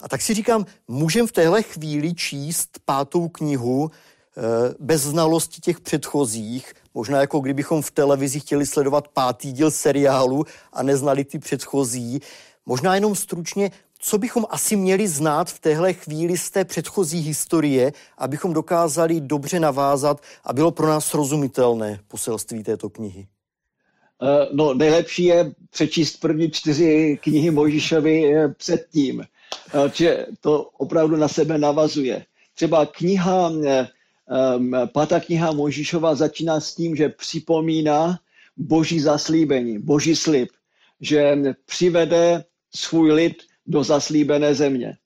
A 0.00 0.08
tak 0.08 0.22
si 0.22 0.34
říkám, 0.34 0.66
můžeme 0.88 1.28
v 1.28 1.32
téhle 1.32 1.62
chvíli 1.62 2.14
číst 2.14 2.78
pátou 2.84 3.28
knihu 3.28 3.90
e, 3.90 4.40
bez 4.78 5.02
znalosti 5.02 5.60
těch 5.60 5.80
předchozích, 5.80 6.72
možná 6.94 7.20
jako 7.20 7.40
kdybychom 7.40 7.82
v 7.82 7.90
televizi 7.90 8.40
chtěli 8.40 8.66
sledovat 8.66 9.08
pátý 9.08 9.52
díl 9.52 9.70
seriálu 9.70 10.44
a 10.72 10.82
neznali 10.82 11.24
ty 11.24 11.38
předchozí. 11.38 12.20
Možná 12.66 12.94
jenom 12.94 13.14
stručně, 13.14 13.70
co 13.98 14.18
bychom 14.18 14.46
asi 14.50 14.76
měli 14.76 15.08
znát 15.08 15.50
v 15.50 15.60
téhle 15.60 15.92
chvíli 15.92 16.38
z 16.38 16.50
té 16.50 16.64
předchozí 16.64 17.20
historie, 17.20 17.92
abychom 18.18 18.52
dokázali 18.52 19.20
dobře 19.20 19.60
navázat 19.60 20.22
a 20.44 20.52
bylo 20.52 20.70
pro 20.70 20.86
nás 20.86 21.06
srozumitelné 21.06 22.00
poselství 22.08 22.62
této 22.62 22.90
knihy? 22.90 23.26
Eh, 24.22 24.48
no, 24.52 24.74
nejlepší 24.74 25.24
je 25.24 25.52
přečíst 25.70 26.16
první 26.16 26.50
čtyři 26.50 27.18
knihy 27.22 27.50
Mojžíšovi 27.50 28.34
eh, 28.34 28.48
předtím, 28.48 29.24
že 29.94 30.26
to 30.40 30.62
opravdu 30.62 31.16
na 31.16 31.28
sebe 31.28 31.58
navazuje. 31.58 32.24
Třeba 32.54 32.86
kniha, 32.86 33.52
pátá 34.92 35.20
kniha 35.20 35.52
Mojžíšova 35.52 36.14
začíná 36.14 36.60
s 36.60 36.74
tím, 36.74 36.96
že 36.96 37.08
připomíná 37.08 38.18
boží 38.56 39.00
zaslíbení, 39.00 39.78
boží 39.78 40.16
slib, 40.16 40.48
že 41.00 41.38
přivede 41.66 42.44
svůj 42.76 43.12
lid 43.12 43.36
do 43.66 43.84
zaslíbené 43.84 44.54
země. 44.54 44.96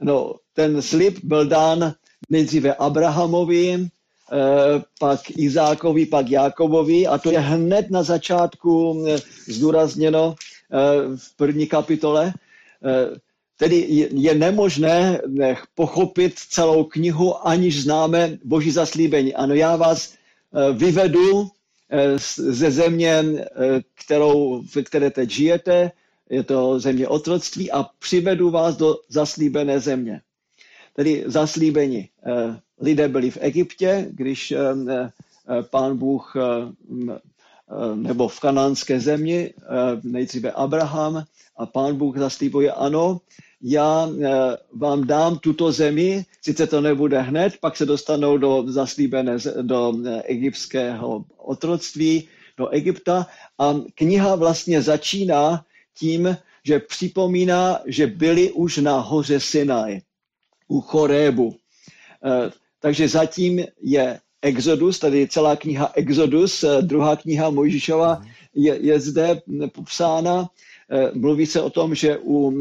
No, 0.00 0.34
ten 0.54 0.82
slib 0.82 1.18
byl 1.22 1.46
dán 1.46 1.94
nejdříve 2.30 2.74
Abrahamovi, 2.74 3.74
eh, 3.74 4.82
pak 5.00 5.20
Izákovi, 5.30 6.06
pak 6.06 6.30
Jákobovi 6.30 7.06
a 7.06 7.18
to 7.18 7.30
je 7.30 7.38
hned 7.38 7.90
na 7.90 8.02
začátku 8.02 9.04
eh, 9.08 9.18
zdůrazněno 9.48 10.34
eh, 10.34 10.76
v 11.16 11.36
první 11.36 11.66
kapitole. 11.66 12.32
Tedy 13.56 14.08
je 14.14 14.34
nemožné 14.34 15.20
pochopit 15.74 16.34
celou 16.38 16.84
knihu, 16.84 17.46
aniž 17.48 17.82
známe 17.82 18.38
Boží 18.44 18.70
zaslíbení. 18.70 19.34
Ano, 19.34 19.54
já 19.54 19.76
vás 19.76 20.14
vyvedu 20.72 21.48
ze 22.26 22.70
země, 22.70 23.24
kterou, 23.94 24.62
v 24.62 24.82
které 24.82 25.10
teď 25.10 25.30
žijete, 25.30 25.92
je 26.30 26.42
to 26.42 26.80
země 26.80 27.08
otroctví 27.08 27.70
a 27.70 27.82
přivedu 27.98 28.50
vás 28.50 28.76
do 28.76 28.96
zaslíbené 29.08 29.80
země. 29.80 30.20
Tedy 30.96 31.24
zaslíbení. 31.26 32.08
Eh, 32.26 32.60
lidé 32.80 33.08
byli 33.08 33.30
v 33.30 33.38
Egyptě, 33.40 34.06
když 34.10 34.52
eh, 34.52 34.58
eh, 34.88 35.10
pán 35.70 35.96
Bůh 35.96 36.34
nebo 37.94 38.28
v 38.28 38.40
kanánské 38.40 39.00
zemi, 39.00 39.54
nejdříve 40.02 40.50
Abraham 40.50 41.24
a 41.56 41.66
pán 41.66 41.96
Bůh 41.96 42.18
zaslíbuje, 42.18 42.72
ano, 42.72 43.20
já 43.62 44.08
vám 44.72 45.06
dám 45.06 45.38
tuto 45.38 45.72
zemi, 45.72 46.24
sice 46.42 46.66
to 46.66 46.80
nebude 46.80 47.20
hned, 47.20 47.54
pak 47.60 47.76
se 47.76 47.86
dostanou 47.86 48.38
do 48.38 48.64
zaslíbené, 48.66 49.36
do 49.62 49.94
egyptského 50.24 51.24
otroctví, 51.36 52.28
do 52.56 52.68
Egypta 52.68 53.26
a 53.58 53.74
kniha 53.94 54.34
vlastně 54.34 54.82
začíná 54.82 55.64
tím, 56.00 56.36
že 56.64 56.78
připomíná, 56.80 57.80
že 57.86 58.06
byli 58.06 58.52
už 58.52 58.76
na 58.76 58.98
hoře 59.00 59.40
Sinai, 59.40 60.00
u 60.68 60.80
Chorébu. 60.80 61.56
Eh, 62.24 62.50
takže 62.80 63.08
zatím 63.08 63.64
je 63.82 64.20
Exodus, 64.42 64.98
tady 64.98 65.28
celá 65.28 65.56
kniha 65.56 65.92
Exodus, 65.94 66.64
eh, 66.64 66.82
druhá 66.82 67.16
kniha 67.16 67.50
Mojžišova 67.50 68.22
je, 68.54 68.78
je 68.80 69.00
zde 69.00 69.42
popsána. 69.74 70.48
Eh, 70.90 71.10
mluví 71.14 71.46
se 71.46 71.60
o 71.60 71.70
tom, 71.70 71.94
že 71.94 72.18
u 72.18 72.52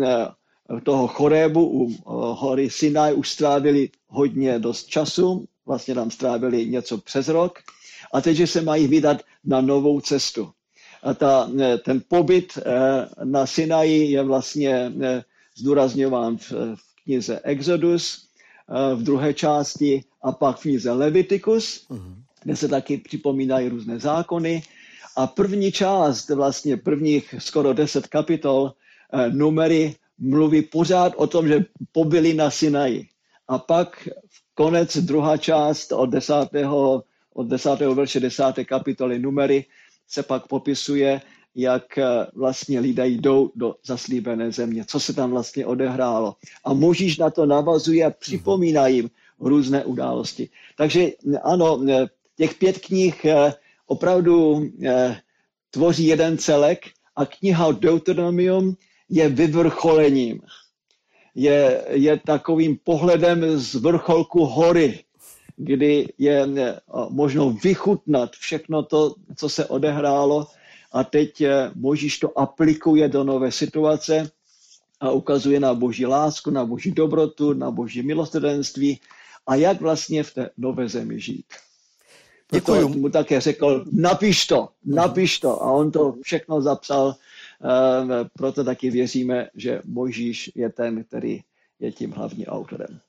toho 0.84 1.08
Chorébu, 1.08 1.62
u 1.66 1.96
hory 2.34 2.70
Sinai 2.70 3.14
už 3.14 3.30
strávili 3.30 3.90
hodně 4.08 4.60
dost 4.60 4.86
času, 4.88 5.46
vlastně 5.66 5.96
tam 5.96 6.12
strávili 6.12 6.66
něco 6.68 6.98
přes 6.98 7.28
rok 7.28 7.60
a 8.14 8.22
teď, 8.22 8.38
že 8.38 8.48
se 8.48 8.62
mají 8.62 8.88
vydat 8.88 9.22
na 9.44 9.62
novou 9.62 10.02
cestu 10.02 10.52
ta, 11.16 11.50
ten 11.86 12.02
pobyt 12.08 12.58
eh, 12.58 13.08
na 13.24 13.46
Sinaji 13.46 14.12
je 14.12 14.24
vlastně 14.24 14.92
eh, 15.02 15.24
zdůrazňován 15.58 16.38
v, 16.38 16.52
v 16.76 17.04
knize 17.04 17.40
Exodus, 17.44 18.28
eh, 18.70 18.96
v 18.96 19.04
druhé 19.04 19.34
části 19.34 20.04
a 20.22 20.32
pak 20.32 20.58
v 20.58 20.62
knize 20.62 20.92
Leviticus, 20.92 21.88
uh-huh. 21.90 22.16
kde 22.44 22.56
se 22.56 22.68
taky 22.68 22.98
připomínají 22.98 23.70
různé 23.70 24.00
zákony. 24.00 24.64
A 25.16 25.28
první 25.28 25.72
část, 25.72 26.30
vlastně 26.30 26.78
prvních 26.78 27.36
skoro 27.38 27.74
deset 27.74 28.08
kapitol, 28.08 28.74
numery 29.30 29.96
mluví 30.20 30.62
pořád 30.62 31.14
o 31.16 31.28
tom, 31.28 31.48
že 31.48 31.66
pobyli 31.92 32.34
na 32.34 32.52
Sinaji. 32.52 33.08
A 33.48 33.58
pak 33.58 34.10
konec, 34.56 34.98
druhá 34.98 35.38
část 35.38 35.92
od 35.92 36.06
desátého, 36.06 37.04
od 37.34 37.48
desátého 37.48 37.96
verše 37.96 38.20
desáté 38.20 38.66
kapitoly 38.66 39.20
numery 39.20 39.66
se 40.10 40.24
pak 40.24 40.48
popisuje, 40.48 41.22
jak 41.56 41.98
eh, 41.98 42.04
vlastně 42.36 42.80
lidé 42.80 43.08
jdou 43.08 43.52
do 43.56 43.76
zaslíbené 43.86 44.52
země, 44.52 44.86
co 44.88 45.00
se 45.00 45.14
tam 45.14 45.32
vlastně 45.32 45.66
odehrálo. 45.66 46.36
A 46.64 46.74
Možíš 46.74 47.18
na 47.18 47.30
to 47.30 47.46
navazuje 47.46 48.06
a 48.06 48.10
připomíná 48.10 48.88
jim 48.88 49.10
různé 49.40 49.86
události. 49.86 50.50
Takže 50.78 51.10
ano, 51.44 51.82
eh, 51.90 52.08
těch 52.36 52.54
pět 52.54 52.80
knih 52.80 53.26
eh, 53.26 53.54
opravdu 53.88 54.70
tvoří 55.72 56.06
jeden 56.06 56.38
celek 56.38 56.86
a 57.16 57.26
kniha 57.26 57.72
Deuteronomium 57.72 58.78
je 59.10 59.30
vyvrcholením. 59.30 60.42
Je, 61.36 61.86
je 61.90 62.20
takovým 62.20 62.78
pohledem 62.84 63.58
z 63.58 63.76
vrcholku 63.76 64.46
hory, 64.46 65.00
kdy 65.60 66.08
je 66.18 66.48
možno 67.10 67.52
vychutnat 67.52 68.32
všechno 68.32 68.84
to, 68.84 69.16
co 69.36 69.50
se 69.50 69.66
odehrálo 69.66 70.48
a 70.92 71.04
teď 71.04 71.44
Božíš 71.76 72.20
to 72.20 72.40
aplikuje 72.40 73.08
do 73.08 73.24
nové 73.24 73.52
situace 73.52 74.32
a 75.00 75.12
ukazuje 75.12 75.60
na 75.60 75.74
boží 75.74 76.06
lásku, 76.06 76.52
na 76.52 76.66
boží 76.66 76.92
dobrotu, 76.92 77.54
na 77.54 77.72
boží 77.72 78.02
milosrdenství 78.02 79.00
a 79.48 79.56
jak 79.56 79.82
vlastně 79.82 80.24
v 80.24 80.34
té 80.34 80.50
nové 80.58 80.90
zemi 80.90 81.20
žít. 81.20 81.46
Proto 82.48 82.76
Děkuju. 82.76 83.00
mu 83.00 83.10
také 83.10 83.42
řekl, 83.42 83.86
napiš 83.92 84.48
to, 84.48 84.70
napiš 84.86 85.40
to. 85.40 85.64
A 85.64 85.72
on 85.72 85.92
to 85.92 86.16
všechno 86.22 86.62
zapsal, 86.62 87.16
proto 88.34 88.64
taky 88.64 88.90
věříme, 88.90 89.50
že 89.56 89.82
Mojžíš 89.86 90.52
je 90.56 90.70
ten, 90.70 91.04
který 91.04 91.40
je 91.80 91.92
tím 91.92 92.12
hlavním 92.12 92.46
autorem. 92.46 93.00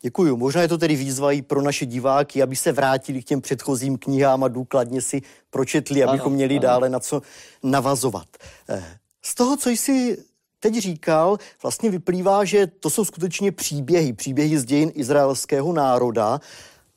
Děkuju. 0.00 0.36
Možná 0.36 0.62
je 0.62 0.68
to 0.68 0.78
tedy 0.78 0.96
výzva 0.96 1.32
i 1.32 1.42
pro 1.42 1.62
naše 1.62 1.86
diváky, 1.86 2.42
aby 2.42 2.56
se 2.56 2.72
vrátili 2.72 3.22
k 3.22 3.24
těm 3.24 3.40
předchozím 3.40 3.98
knihám 3.98 4.44
a 4.44 4.48
důkladně 4.48 5.02
si 5.02 5.22
pročetli, 5.50 6.04
abychom 6.04 6.26
ano, 6.26 6.36
měli 6.36 6.54
ano. 6.54 6.62
dále 6.62 6.88
na 6.88 7.00
co 7.00 7.22
navazovat. 7.62 8.28
Eh, 8.68 8.98
z 9.22 9.34
toho, 9.34 9.56
co 9.56 9.70
jsi 9.70 10.18
teď 10.60 10.74
říkal, 10.74 11.38
vlastně 11.62 11.90
vyplývá, 11.90 12.44
že 12.44 12.66
to 12.66 12.90
jsou 12.90 13.04
skutečně 13.04 13.52
příběhy, 13.52 14.12
příběhy 14.12 14.58
z 14.58 14.64
dějin 14.64 14.92
izraelského 14.94 15.72
národa. 15.72 16.40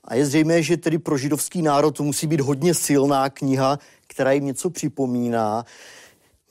A 0.04 0.16
je 0.16 0.26
zřejmé, 0.26 0.64
že 0.64 0.78
tedy 0.78 0.98
pro 0.98 1.18
židovský 1.18 1.62
národ 1.62 1.92
to 1.92 2.04
musí 2.04 2.28
být 2.28 2.42
hodně 2.42 2.74
silná 2.74 3.30
kniha, 3.30 3.80
která 4.08 4.32
jim 4.32 4.46
něco 4.46 4.70
připomíná. 4.70 5.66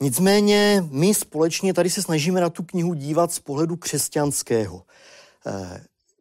Nicméně 0.01 0.83
my 0.89 1.13
společně 1.13 1.73
tady 1.73 1.89
se 1.89 2.01
snažíme 2.01 2.41
na 2.41 2.49
tu 2.49 2.63
knihu 2.63 2.93
dívat 2.93 3.31
z 3.31 3.39
pohledu 3.39 3.77
křesťanského. 3.77 4.83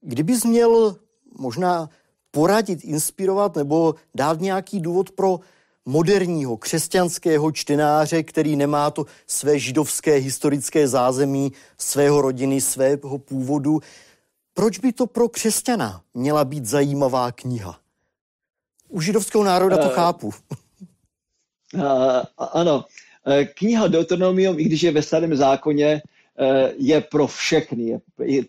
Kdybys 0.00 0.44
měl 0.44 0.96
možná 1.38 1.90
poradit, 2.30 2.84
inspirovat 2.84 3.56
nebo 3.56 3.94
dát 4.14 4.40
nějaký 4.40 4.80
důvod 4.80 5.10
pro 5.10 5.40
moderního 5.86 6.56
křesťanského 6.56 7.52
čtenáře, 7.52 8.22
který 8.22 8.56
nemá 8.56 8.90
to 8.90 9.06
své 9.26 9.58
židovské 9.58 10.14
historické 10.14 10.88
zázemí, 10.88 11.52
svého 11.78 12.20
rodiny, 12.22 12.60
svého 12.60 13.18
původu, 13.18 13.80
proč 14.54 14.78
by 14.78 14.92
to 14.92 15.06
pro 15.06 15.28
křesťana 15.28 16.02
měla 16.14 16.44
být 16.44 16.66
zajímavá 16.66 17.32
kniha? 17.32 17.80
U 18.88 19.00
židovského 19.00 19.44
národa 19.44 19.76
to 19.76 19.86
uh, 19.86 19.92
chápu. 19.92 20.26
Uh, 21.74 21.82
ano, 22.52 22.84
eh, 23.26 23.44
kniha 23.44 23.86
Deuteronomium, 23.88 24.58
i 24.58 24.64
když 24.64 24.82
je 24.82 24.92
ve 24.92 25.02
starém 25.02 25.36
zákoně, 25.36 26.02
je 26.76 27.00
pro 27.00 27.26
všechny. 27.26 28.00
Je, 28.22 28.42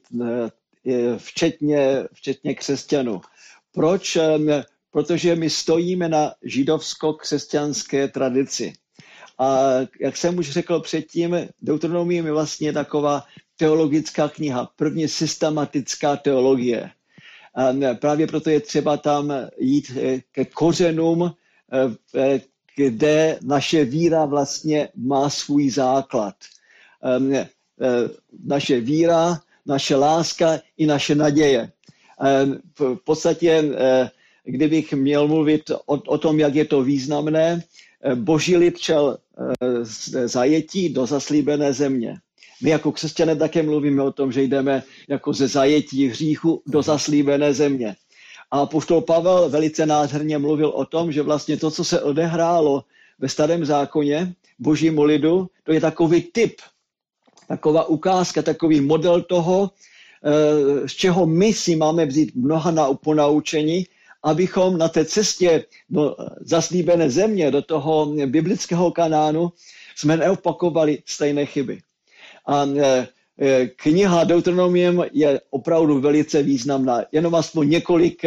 včetně, 1.17 2.03
včetně 2.13 2.55
křesťanů. 2.55 3.21
Proč? 3.71 4.17
Protože 4.91 5.35
my 5.35 5.49
stojíme 5.49 6.09
na 6.09 6.33
židovsko-křesťanské 6.43 8.07
tradici. 8.07 8.73
A 9.37 9.59
jak 10.01 10.17
jsem 10.17 10.37
už 10.37 10.51
řekl 10.51 10.79
předtím, 10.79 11.37
Deuteronomium 11.61 12.25
je 12.25 12.31
vlastně 12.31 12.73
taková 12.73 13.23
teologická 13.57 14.29
kniha, 14.29 14.69
první 14.75 15.07
systematická 15.07 16.15
teologie. 16.15 16.89
A 17.55 17.93
právě 17.99 18.27
proto 18.27 18.49
je 18.49 18.59
třeba 18.59 18.97
tam 18.97 19.33
jít 19.59 19.91
eh, 19.97 20.19
ke 20.31 20.45
kořenům, 20.45 21.33
eh, 22.15 22.41
kde 22.75 23.39
naše 23.41 23.85
víra 23.85 24.25
vlastně 24.25 24.89
má 24.95 25.29
svůj 25.29 25.69
základ. 25.69 26.35
Eh, 27.03 27.49
naše 28.45 28.79
víra 28.79 29.41
naše 29.65 29.95
láska 29.95 30.59
i 30.77 30.85
naše 30.85 31.15
naděje. 31.15 31.71
V 32.79 32.95
podstatě, 33.03 33.63
kdybych 34.43 34.93
měl 34.93 35.27
mluvit 35.27 35.71
o, 35.71 35.95
o 35.95 36.17
tom, 36.17 36.39
jak 36.39 36.55
je 36.55 36.65
to 36.65 36.83
významné, 36.83 37.63
boží 38.15 38.57
lid 38.57 38.79
čel 38.79 39.17
zajetí 40.25 40.89
do 40.89 41.05
zaslíbené 41.05 41.73
země. 41.73 42.15
My 42.63 42.69
jako 42.69 42.91
křesťané 42.91 43.35
také 43.35 43.63
mluvíme 43.63 44.03
o 44.03 44.11
tom, 44.11 44.31
že 44.31 44.43
jdeme 44.43 44.83
jako 45.07 45.33
ze 45.33 45.47
zajetí 45.47 46.07
hříchu 46.07 46.61
do 46.67 46.81
zaslíbené 46.81 47.53
země. 47.53 47.95
A 48.51 48.65
poštol 48.65 49.01
Pavel 49.01 49.49
velice 49.49 49.85
nádherně 49.85 50.37
mluvil 50.37 50.69
o 50.69 50.85
tom, 50.85 51.11
že 51.11 51.21
vlastně 51.21 51.57
to, 51.57 51.71
co 51.71 51.83
se 51.83 52.01
odehrálo 52.01 52.83
ve 53.19 53.29
starém 53.29 53.65
zákoně, 53.65 54.33
božímu 54.59 55.03
lidu, 55.03 55.47
to 55.63 55.73
je 55.73 55.81
takový 55.81 56.21
typ, 56.21 56.55
taková 57.51 57.83
ukázka, 57.85 58.41
takový 58.41 58.81
model 58.81 59.21
toho, 59.21 59.71
eh, 60.23 60.87
z 60.87 60.93
čeho 60.93 61.25
my 61.25 61.53
si 61.53 61.75
máme 61.75 62.05
vzít 62.05 62.31
mnoha 62.35 62.71
na 62.71 62.93
ponaučení, 62.93 63.85
abychom 64.23 64.77
na 64.77 64.87
té 64.87 65.05
cestě 65.05 65.65
do 65.89 66.15
zaslíbené 66.41 67.09
země, 67.09 67.51
do 67.51 67.61
toho 67.61 68.05
biblického 68.25 68.91
kanánu, 68.91 69.51
jsme 69.95 70.17
neopakovali 70.17 71.03
stejné 71.05 71.45
chyby. 71.45 71.81
A 72.47 72.63
eh, 72.65 73.07
eh, 73.41 73.67
kniha 73.75 74.23
Deuteronomium 74.23 75.03
je 75.11 75.41
opravdu 75.49 75.99
velice 75.99 76.39
významná. 76.43 77.03
Jenom 77.11 77.35
aspoň 77.35 77.69
několik 77.69 78.23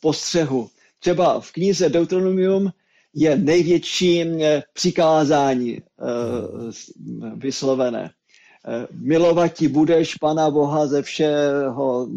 postřehů. 0.00 0.68
Třeba 1.00 1.40
v 1.40 1.52
knize 1.52 1.88
Deuteronomium 1.88 2.72
je 3.18 3.36
největší 3.36 4.22
eh, 4.22 4.62
přikázání 4.72 5.78
eh, 5.78 5.82
vyslovené. 7.36 8.10
Eh, 8.68 8.86
milovat 8.92 9.52
ti 9.52 9.68
budeš 9.68 10.14
Pana 10.14 10.50
Boha 10.50 10.86
ze 10.86 11.02
všeho 11.02 12.08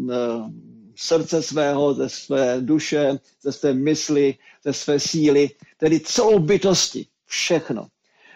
srdce 0.96 1.42
svého, 1.42 1.94
ze 1.94 2.08
své 2.08 2.60
duše, 2.60 3.18
ze 3.42 3.52
své 3.52 3.74
mysli, 3.74 4.34
ze 4.64 4.72
své 4.72 5.00
síly, 5.00 5.50
tedy 5.78 6.00
celou 6.00 6.38
bytosti, 6.38 7.06
všechno. 7.26 7.86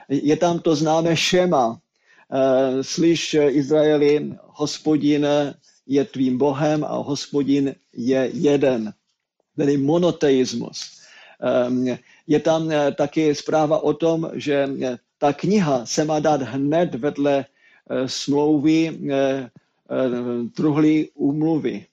Je 0.09 0.37
tam 0.37 0.59
to 0.59 0.77
známé 0.77 1.17
šema. 1.17 1.79
Slyš, 2.83 3.37
Izraeli, 3.49 4.33
hospodin 4.47 5.27
je 5.87 6.05
tvým 6.05 6.39
Bohem 6.39 6.85
a 6.85 6.97
hospodin 6.97 7.75
je 7.93 8.31
jeden. 8.33 8.93
Tedy 9.57 9.77
monoteismus. 9.77 11.01
Je 12.27 12.41
tam 12.41 12.71
eh, 12.71 12.93
taky 12.93 13.35
zpráva 13.35 13.79
o 13.79 13.93
tom, 13.95 14.31
že 14.35 14.69
eh, 14.83 14.97
ta 15.19 15.33
kniha 15.33 15.87
se 15.87 16.05
má 16.05 16.19
dát 16.21 16.43
hned 16.43 16.95
vedle 16.95 17.45
eh, 17.45 18.09
smlouvy 18.09 19.01
truhlý 20.57 21.09
úmluvy. 21.15 21.87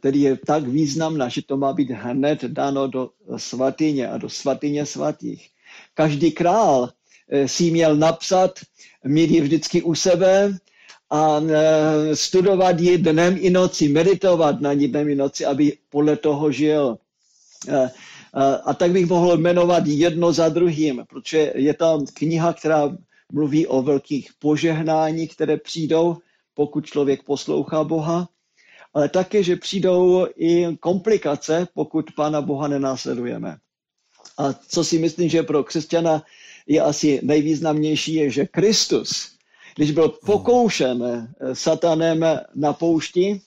Tedy 0.00 0.18
je 0.18 0.36
tak 0.36 0.66
významná, 0.66 1.28
že 1.28 1.42
to 1.46 1.56
má 1.56 1.72
být 1.72 1.90
hned 1.90 2.44
dáno 2.44 2.86
do 2.86 3.10
svatyně 3.36 4.08
a 4.08 4.18
do 4.18 4.28
svatyně 4.28 4.86
svatých. 4.86 5.48
Každý 5.94 6.32
král 6.32 6.90
si 7.46 7.70
měl 7.70 7.96
napsat, 7.96 8.60
mít 9.04 9.30
ji 9.30 9.40
vždycky 9.40 9.82
u 9.82 9.94
sebe 9.94 10.58
a 11.10 11.40
studovat 12.14 12.80
ji 12.80 12.98
dnem 12.98 13.36
i 13.38 13.50
noci, 13.50 13.88
meditovat 13.88 14.60
na 14.60 14.72
ní 14.72 14.88
dnem 14.88 15.08
i 15.08 15.14
noci, 15.14 15.44
aby 15.46 15.72
podle 15.88 16.16
toho 16.16 16.52
žil. 16.52 16.98
A 18.64 18.74
tak 18.74 18.90
bych 18.90 19.06
mohl 19.06 19.36
jmenovat 19.36 19.86
jedno 19.86 20.32
za 20.32 20.48
druhým, 20.48 21.04
protože 21.08 21.52
je 21.56 21.74
tam 21.74 22.06
kniha, 22.14 22.52
která 22.52 22.96
mluví 23.32 23.66
o 23.66 23.82
velkých 23.82 24.30
požehnáních, 24.38 25.34
které 25.34 25.56
přijdou, 25.56 26.16
pokud 26.54 26.86
člověk 26.86 27.22
poslouchá 27.22 27.84
Boha, 27.84 28.28
ale 28.94 29.08
také, 29.08 29.42
že 29.42 29.56
přijdou 29.56 30.26
i 30.36 30.76
komplikace, 30.80 31.68
pokud 31.74 32.06
Pána 32.16 32.40
Boha 32.42 32.68
nenásledujeme. 32.68 33.56
A 34.38 34.52
co 34.52 34.84
si 34.84 34.98
myslím, 34.98 35.28
že 35.28 35.42
pro 35.42 35.64
křesťana 35.64 36.22
je 36.66 36.80
asi 36.80 37.20
nejvýznamnější, 37.22 38.14
je, 38.14 38.30
že 38.30 38.46
Kristus, 38.46 39.32
když 39.76 39.90
byl 39.90 40.08
pokoušen 40.08 41.28
satanem 41.52 42.24
na 42.54 42.72
poušti, 42.72 43.40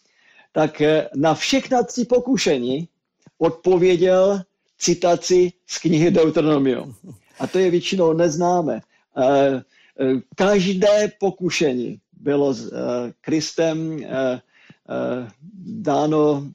tak 0.52 0.82
na 1.15 1.34
všechna 1.34 1.84
tři 1.84 2.06
pokušení 2.06 2.88
odpověděl 3.44 4.42
citaci 4.78 5.52
z 5.68 5.78
knihy 5.78 6.12
Deuteronomium. 6.12 6.96
A 7.40 7.48
to 7.48 7.60
je 7.60 7.70
většinou 7.72 8.14
neznáme. 8.14 8.82
Eh, 9.18 9.64
eh, 10.00 10.22
každé 10.36 11.12
pokušení 11.20 12.00
bylo 12.14 12.54
s 12.54 12.72
eh, 12.72 13.14
Kristem 13.22 14.06
dáno 15.66 16.52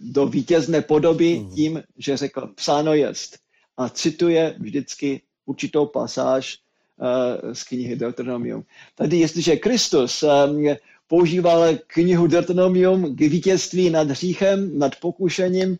do 0.00 0.26
vítězné 0.26 0.82
podoby 0.82 1.38
mhm. 1.38 1.54
tím, 1.54 1.82
že 1.98 2.16
řekl, 2.16 2.46
psáno 2.54 2.94
jest. 2.94 3.38
A 3.76 3.88
cituje 3.88 4.56
vždycky 4.58 5.20
určitou 5.46 5.86
pasáž 5.86 6.58
z 7.52 7.64
knihy 7.64 7.96
Deuteronomium. 7.96 8.64
Tady, 8.94 9.16
jestliže 9.16 9.56
Kristus 9.56 10.24
používal 11.06 11.68
knihu 11.86 12.26
Deuteronomium 12.26 13.16
k 13.16 13.20
vítězství 13.20 13.90
nad 13.90 14.10
hříchem, 14.10 14.78
nad 14.78 14.96
pokušením, 14.96 15.78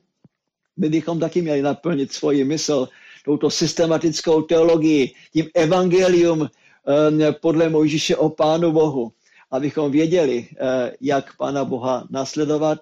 my 0.76 0.88
bychom 0.88 1.20
taky 1.20 1.42
měli 1.42 1.62
naplnit 1.62 2.12
svoji 2.12 2.44
mysl 2.44 2.88
touto 3.24 3.50
systematickou 3.50 4.42
teologii, 4.42 5.14
tím 5.32 5.46
evangelium 5.54 6.48
eh, 6.48 7.32
podle 7.32 7.68
Mojžíše 7.68 8.16
o 8.16 8.28
Pánu 8.30 8.72
Bohu, 8.72 9.12
abychom 9.50 9.92
věděli, 9.92 10.48
eh, 10.50 10.92
jak 11.00 11.36
Pána 11.36 11.64
Boha 11.64 12.06
nasledovat, 12.10 12.78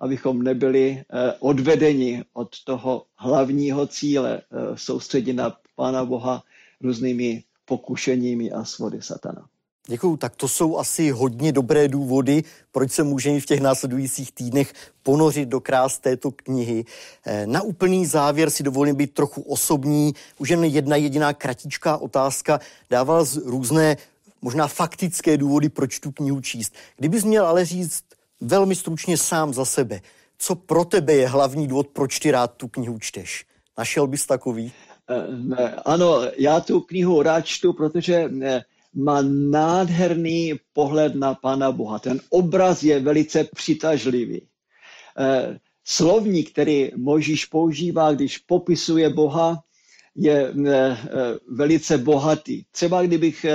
abychom 0.00 0.42
nebyli 0.42 0.90
eh, 0.90 1.32
odvedeni 1.40 2.24
od 2.32 2.64
toho 2.64 3.04
hlavního 3.16 3.86
cíle 3.86 4.42
soustředit 4.74 5.32
na 5.32 5.56
Pána 5.76 6.04
Boha 6.04 6.42
různými 6.80 7.42
pokušeními 7.64 8.52
a 8.52 8.64
svody 8.64 9.02
satana. 9.02 9.46
Děkuju, 9.86 10.16
tak 10.16 10.36
to 10.36 10.48
jsou 10.48 10.78
asi 10.78 11.10
hodně 11.10 11.52
dobré 11.52 11.88
důvody, 11.88 12.44
proč 12.72 12.92
se 12.92 13.02
můžeme 13.02 13.40
v 13.40 13.46
těch 13.46 13.60
následujících 13.60 14.32
týdnech 14.32 14.72
ponořit 15.02 15.48
do 15.48 15.60
krás 15.60 15.98
této 15.98 16.30
knihy. 16.30 16.84
Eh, 17.26 17.46
na 17.46 17.62
úplný 17.62 18.06
závěr 18.06 18.50
si 18.50 18.62
dovolím 18.62 18.96
být 18.96 19.14
trochu 19.14 19.42
osobní. 19.42 20.14
Už 20.38 20.48
jen 20.48 20.64
jedna 20.64 20.96
jediná 20.96 21.32
kratičká 21.32 21.96
otázka. 21.96 22.60
Dával 22.90 23.24
z 23.24 23.36
různé, 23.36 23.96
možná 24.42 24.68
faktické 24.68 25.36
důvody, 25.36 25.68
proč 25.68 26.00
tu 26.00 26.10
knihu 26.10 26.40
číst. 26.40 26.74
Kdybys 26.96 27.24
měl 27.24 27.46
ale 27.46 27.64
říct 27.64 28.04
velmi 28.40 28.74
stručně 28.74 29.16
sám 29.16 29.54
za 29.54 29.64
sebe, 29.64 30.00
co 30.38 30.54
pro 30.54 30.84
tebe 30.84 31.12
je 31.12 31.28
hlavní 31.28 31.68
důvod, 31.68 31.88
proč 31.88 32.18
ty 32.18 32.30
rád 32.30 32.52
tu 32.56 32.68
knihu 32.68 32.98
čteš? 32.98 33.44
Našel 33.78 34.06
bys 34.06 34.26
takový? 34.26 34.72
Eh, 35.58 35.74
ano, 35.84 36.20
já 36.36 36.60
tu 36.60 36.80
knihu 36.80 37.22
rád 37.22 37.46
čtu, 37.46 37.72
protože 37.72 38.30
eh, 38.42 38.62
má 38.94 39.22
nádherný 39.50 40.54
pohled 40.72 41.14
na 41.14 41.34
Pána 41.34 41.72
Boha. 41.72 41.98
Ten 41.98 42.20
obraz 42.30 42.82
je 42.82 43.00
velice 43.00 43.44
přitažlivý. 43.44 44.42
Eh, 45.18 45.58
slovník, 45.84 46.50
který 46.50 46.90
Možíš 46.96 47.44
používá, 47.44 48.12
když 48.12 48.38
popisuje 48.38 49.10
Boha, 49.10 49.62
je 50.16 50.52
velice 51.48 51.98
bohatý. 51.98 52.64
Třeba 52.70 53.02
kdybych 53.02 53.46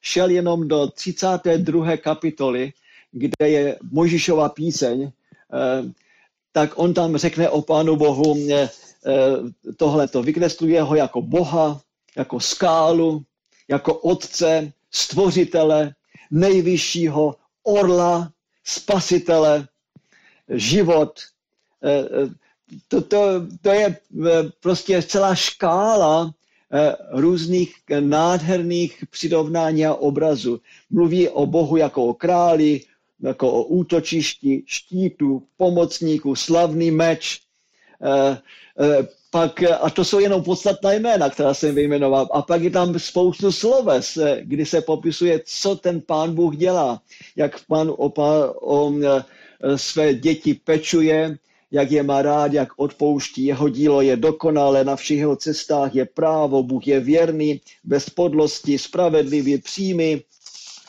šel 0.00 0.30
jenom 0.30 0.68
do 0.68 0.86
32. 0.86 1.96
kapitoly, 1.96 2.72
kde 3.12 3.48
je 3.48 3.78
Možíšova 3.90 4.48
píseň, 4.48 5.10
tak 6.52 6.72
on 6.76 6.94
tam 6.94 7.16
řekne 7.16 7.48
o 7.48 7.62
Pánu 7.62 7.96
Bohu 7.96 8.36
tohleto. 9.76 10.22
Vykresluje 10.22 10.82
ho 10.82 10.94
jako 10.94 11.22
Boha, 11.22 11.80
jako 12.16 12.40
skálu, 12.40 13.22
jako 13.68 13.94
otce, 13.94 14.72
stvořitele, 14.90 15.94
nejvyššího 16.30 17.36
orla, 17.62 18.32
spasitele, 18.64 19.68
život. 20.48 21.20
Eh, 21.82 21.98
eh, 21.98 22.28
to, 22.88 23.00
to, 23.00 23.18
to 23.60 23.70
je 23.70 23.86
eh, 23.86 23.96
prostě 24.60 25.02
celá 25.02 25.34
škála 25.34 26.34
různých 27.12 27.74
nádherných 28.00 29.04
přirovnání 29.10 29.86
a 29.86 29.94
obrazů. 29.94 30.60
Mluví 30.90 31.28
o 31.28 31.46
Bohu 31.46 31.76
jako 31.76 32.06
o 32.06 32.14
králi, 32.14 32.80
jako 33.22 33.52
o 33.52 33.62
útočišti, 33.62 34.62
štítu, 34.66 35.42
pomocníku, 35.56 36.34
slavný 36.34 36.90
meč, 36.90 37.40
pak, 39.34 39.62
eh, 39.62 39.74
a 39.74 39.90
to 39.90 40.04
jsou 40.04 40.18
jenom 40.18 40.42
podstatná 40.42 40.92
jména, 40.92 41.30
která 41.30 41.54
jsem 41.54 41.74
vyjmenoval. 41.74 42.28
A 42.32 42.42
pak 42.42 42.62
je 42.62 42.70
tam 42.70 42.98
spoustu 42.98 43.52
sloves, 43.52 44.16
eh, 44.16 44.38
kdy 44.42 44.66
se 44.66 44.80
popisuje, 44.80 45.40
co 45.44 45.76
ten 45.76 46.00
pán 46.00 46.34
Bůh 46.34 46.56
dělá, 46.56 47.02
jak 47.36 47.66
pán 47.66 47.90
o, 47.90 48.12
o 48.62 48.92
eh, 49.02 49.24
své 49.78 50.14
děti 50.14 50.54
pečuje, 50.54 51.38
jak 51.70 51.90
je 51.90 52.02
má 52.02 52.22
rád, 52.22 52.52
jak 52.52 52.68
odpouští. 52.76 53.44
Jeho 53.44 53.68
dílo 53.68 54.00
je 54.02 54.16
dokonalé, 54.16 54.84
na 54.84 54.96
všech 54.96 55.18
jeho 55.18 55.36
cestách 55.36 55.94
je 55.94 56.04
právo, 56.04 56.62
Bůh 56.62 56.86
je 56.86 57.00
věrný, 57.00 57.60
bez 57.84 58.10
podlosti, 58.10 58.78
spravedlivý, 58.78 59.58
přímý, 59.58 60.22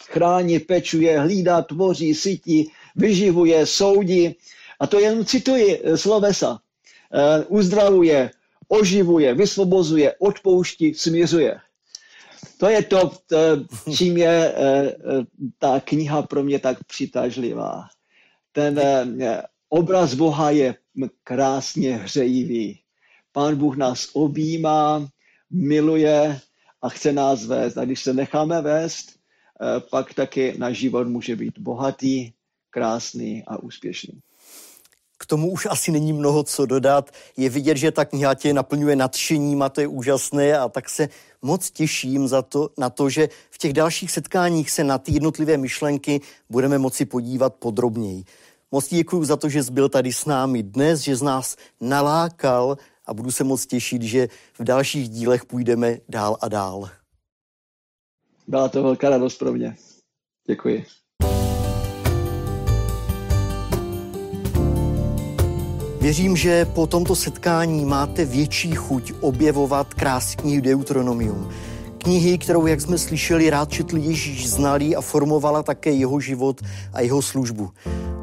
chrání, 0.05 0.59
pečuje, 0.59 1.19
hlídá, 1.19 1.61
tvoří, 1.61 2.13
sytí, 2.13 2.69
vyživuje, 2.95 3.65
soudí. 3.65 4.35
A 4.79 4.87
to 4.87 4.99
jen 4.99 5.25
cituji 5.25 5.81
slovesa. 5.95 6.59
Uzdravuje, 7.47 8.32
oživuje, 8.67 9.34
vysvobozuje, 9.34 10.15
odpouští, 10.19 10.93
směřuje. 10.93 11.60
to 12.58 12.69
je 12.69 12.84
to, 12.84 13.12
to 13.28 13.38
čím 13.95 14.17
je 14.17 14.54
eh, 14.56 14.95
ta 15.60 15.80
kniha 15.80 16.21
pro 16.21 16.43
mě 16.43 16.60
tak 16.60 16.84
přitažlivá. 16.84 17.84
Ten 18.51 18.82
obraz 19.69 20.13
Boha 20.13 20.49
je 20.51 20.75
krásně 21.23 21.95
hřejivý. 21.95 22.80
Pán 23.32 23.56
Bůh 23.56 23.78
nás 23.78 24.10
objímá, 24.13 25.08
miluje 25.49 26.39
a 26.82 26.89
chce 26.89 27.13
nás 27.13 27.45
vést. 27.45 27.78
A 27.78 27.86
když 27.86 28.04
se 28.04 28.13
necháme 28.13 28.62
vést, 28.62 29.15
pak 29.91 30.13
taky 30.13 30.56
náš 30.58 30.78
život 30.78 31.08
může 31.08 31.36
být 31.36 31.60
bohatý, 31.60 32.32
krásný 32.69 33.43
a 33.47 33.63
úspěšný. 33.63 34.21
K 35.17 35.25
tomu 35.25 35.51
už 35.51 35.67
asi 35.69 35.91
není 35.91 36.13
mnoho 36.13 36.43
co 36.43 36.65
dodat. 36.65 37.12
Je 37.38 37.49
vidět, 37.49 37.78
že 37.78 37.91
ta 37.91 38.06
kniha 38.06 38.34
tě 38.34 38.54
naplňuje 38.54 38.95
nadšením 38.95 39.62
a 39.62 39.69
to 39.69 39.82
je 39.82 39.88
úžasné 39.88 40.58
a 40.58 40.69
tak 40.69 40.89
se 40.89 41.10
moc 41.41 41.71
těším 41.71 42.28
za 42.28 42.41
to, 42.41 42.69
na 42.78 42.89
to, 42.89 43.10
že 43.10 43.30
v 43.51 43.58
těch 43.58 43.73
dalších 43.73 44.12
setkáních 44.12 44.71
se 44.71 44.84
na 44.84 44.97
ty 44.97 45.12
jednotlivé 45.12 45.58
myšlenky 45.58 46.21
budeme 46.49 46.78
moci 46.78 47.06
podívat 47.06 47.56
podrobněji. 47.56 48.23
Moc 48.71 48.89
děkuji 48.89 49.23
za 49.23 49.36
to, 49.36 49.49
že 49.49 49.63
jsi 49.63 49.71
byl 49.71 49.89
tady 49.89 50.13
s 50.13 50.25
námi 50.25 50.63
dnes, 50.63 50.99
že 50.99 51.15
z 51.15 51.21
nás 51.21 51.56
nalákal 51.82 52.78
a 53.06 53.13
budu 53.13 53.32
se 53.32 53.43
moc 53.43 53.65
těšit, 53.65 54.01
že 54.01 54.28
v 54.60 54.63
dalších 54.63 55.10
dílech 55.10 55.45
půjdeme 55.45 55.97
dál 56.10 56.38
a 56.41 56.47
dál. 56.47 56.89
Byla 58.47 58.69
to 58.69 58.84
velká 58.84 59.10
radost 59.10 59.38
pro 59.38 59.54
mě. 59.54 59.75
Děkuji. 60.47 60.86
Věřím, 66.05 66.35
že 66.35 66.65
po 66.65 66.87
tomto 66.87 67.15
setkání 67.15 67.85
máte 67.85 68.25
větší 68.25 68.75
chuť 68.75 69.13
objevovat 69.21 69.93
krásný 69.93 70.61
Deuteronomium. 70.61 71.49
Knihy, 71.97 72.37
kterou, 72.37 72.65
jak 72.65 72.81
jsme 72.81 72.97
slyšeli, 72.97 73.49
rád 73.49 73.69
četl 73.69 73.97
Ježíš, 73.97 74.49
znalý 74.49 74.95
a 74.95 75.01
formovala 75.01 75.63
také 75.63 75.91
jeho 75.91 76.19
život 76.19 76.61
a 76.93 77.01
jeho 77.01 77.21
službu. 77.21 77.69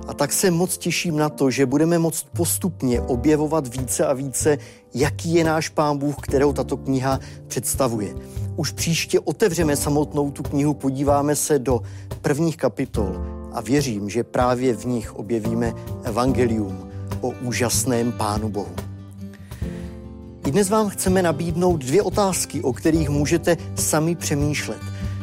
A 0.09 0.15
tak 0.15 0.33
se 0.33 0.51
moc 0.51 0.79
těším 0.79 1.17
na 1.17 1.29
to, 1.29 1.51
že 1.51 1.67
budeme 1.67 1.99
moct 1.99 2.27
postupně 2.37 3.01
objevovat 3.01 3.77
více 3.77 4.07
a 4.07 4.13
více, 4.13 4.59
jaký 4.95 5.35
je 5.35 5.45
náš 5.45 5.69
Pán 5.69 5.99
Bůh, 5.99 6.17
kterou 6.23 6.53
tato 6.53 6.77
kniha 6.77 7.21
představuje. 7.47 8.15
Už 8.57 8.73
příště 8.73 9.21
otevřeme 9.21 9.77
samotnou 9.77 10.31
tu 10.31 10.43
knihu, 10.43 10.75
podíváme 10.75 11.37
se 11.37 11.59
do 11.59 11.81
prvních 12.21 12.57
kapitol 12.57 13.17
a 13.53 13.61
věřím, 13.61 14.11
že 14.11 14.25
právě 14.25 14.75
v 14.75 14.85
nich 14.85 15.15
objevíme 15.15 15.73
evangelium 16.03 16.92
o 17.23 17.31
úžasném 17.43 18.13
Pánu 18.13 18.49
Bohu. 18.49 18.75
I 20.47 20.51
dnes 20.51 20.71
vám 20.71 20.89
chceme 20.89 21.23
nabídnout 21.23 21.77
dvě 21.77 22.03
otázky, 22.03 22.63
o 22.63 22.73
kterých 22.73 23.09
můžete 23.09 23.57
sami 23.75 24.15
přemýšlet. 24.15 24.79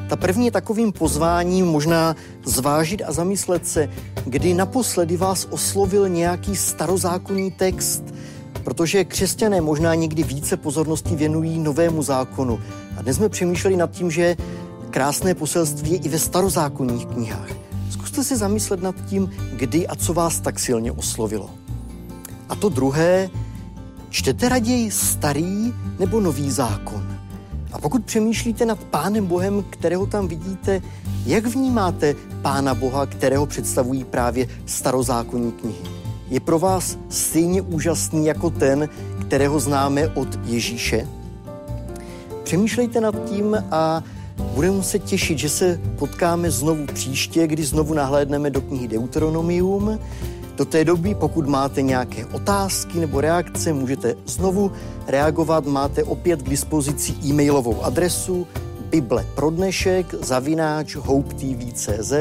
Ta 0.10 0.16
první 0.16 0.46
je 0.46 0.52
takovým 0.52 0.92
pozváním 0.92 1.66
možná 1.66 2.16
zvážit 2.46 3.02
a 3.06 3.12
zamyslet 3.12 3.68
se, 3.68 3.90
kdy 4.26 4.54
naposledy 4.54 5.18
vás 5.18 5.48
oslovil 5.50 6.10
nějaký 6.10 6.56
starozákonní 6.56 7.52
text, 7.52 8.04
protože 8.64 9.06
křesťané 9.06 9.62
možná 9.62 9.96
někdy 9.96 10.24
více 10.24 10.58
pozornosti 10.58 11.16
věnují 11.16 11.60
novému 11.60 12.04
zákonu. 12.04 12.60
A 12.98 13.02
dnes 13.02 13.16
jsme 13.16 13.30
přemýšleli 13.30 13.78
nad 13.78 13.92
tím, 13.92 14.12
že 14.12 14.36
krásné 14.90 15.36
poselství 15.36 15.92
je 15.92 15.98
i 15.98 16.10
ve 16.10 16.20
starozákonních 16.20 17.06
knihách. 17.06 17.50
Zkuste 17.92 18.24
se 18.24 18.38
zamyslet 18.38 18.82
nad 18.82 18.96
tím, 19.06 19.32
kdy 19.54 19.88
a 19.88 19.96
co 19.96 20.14
vás 20.14 20.40
tak 20.40 20.60
silně 20.60 20.92
oslovilo. 20.92 21.59
A 22.50 22.56
to 22.56 22.70
druhé, 22.70 23.30
čtete 24.10 24.50
raději 24.50 24.92
starý 24.92 25.74
nebo 26.00 26.20
nový 26.20 26.52
zákon? 26.52 27.20
A 27.72 27.80
pokud 27.80 28.06
přemýšlíte 28.06 28.66
nad 28.66 28.84
Pánem 28.84 29.26
Bohem, 29.26 29.64
kterého 29.70 30.06
tam 30.06 30.28
vidíte, 30.28 30.82
jak 31.26 31.46
vnímáte 31.46 32.16
Pána 32.42 32.74
Boha, 32.74 33.06
kterého 33.06 33.46
představují 33.46 34.04
právě 34.04 34.48
starozákonní 34.66 35.52
knihy? 35.52 36.00
Je 36.30 36.40
pro 36.40 36.60
vás 36.60 36.98
stejně 37.10 37.62
úžasný 37.62 38.26
jako 38.26 38.50
ten, 38.50 38.90
kterého 39.22 39.60
známe 39.60 40.08
od 40.08 40.40
Ježíše? 40.46 41.08
Přemýšlejte 42.44 43.02
nad 43.02 43.30
tím 43.30 43.58
a 43.72 44.04
budeme 44.56 44.84
se 44.84 45.00
těšit, 45.00 45.40
že 45.40 45.50
se 45.50 45.82
potkáme 46.00 46.52
znovu 46.52 46.86
příště, 46.86 47.48
kdy 47.48 47.64
znovu 47.64 47.94
nahlédneme 47.94 48.50
do 48.50 48.62
knihy 48.62 48.88
Deuteronomium. 48.88 50.00
Do 50.60 50.66
té 50.66 50.86
doby, 50.86 51.16
pokud 51.16 51.48
máte 51.48 51.82
nějaké 51.82 52.26
otázky 52.26 53.00
nebo 53.00 53.22
reakce, 53.22 53.74
můžete 53.74 54.16
znovu 54.26 54.72
reagovat. 55.08 55.66
Máte 55.66 56.04
opět 56.04 56.42
k 56.42 56.50
dispozici 56.50 57.14
e-mailovou 57.26 57.84
adresu 57.84 58.48
Bible 58.90 59.26
pro 59.36 59.50
dnešek 59.50 60.14
zavináč 60.14 60.96
hopetv.cz. 60.96 62.14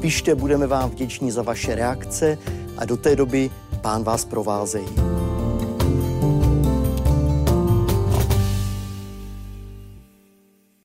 Pište, 0.00 0.34
budeme 0.34 0.66
vám 0.66 0.90
vděční 0.90 1.30
za 1.30 1.42
vaše 1.42 1.74
reakce 1.74 2.38
a 2.76 2.84
do 2.84 2.96
té 2.96 3.16
doby 3.16 3.50
pán 3.80 4.04
vás 4.04 4.24
provázejí. 4.24 4.88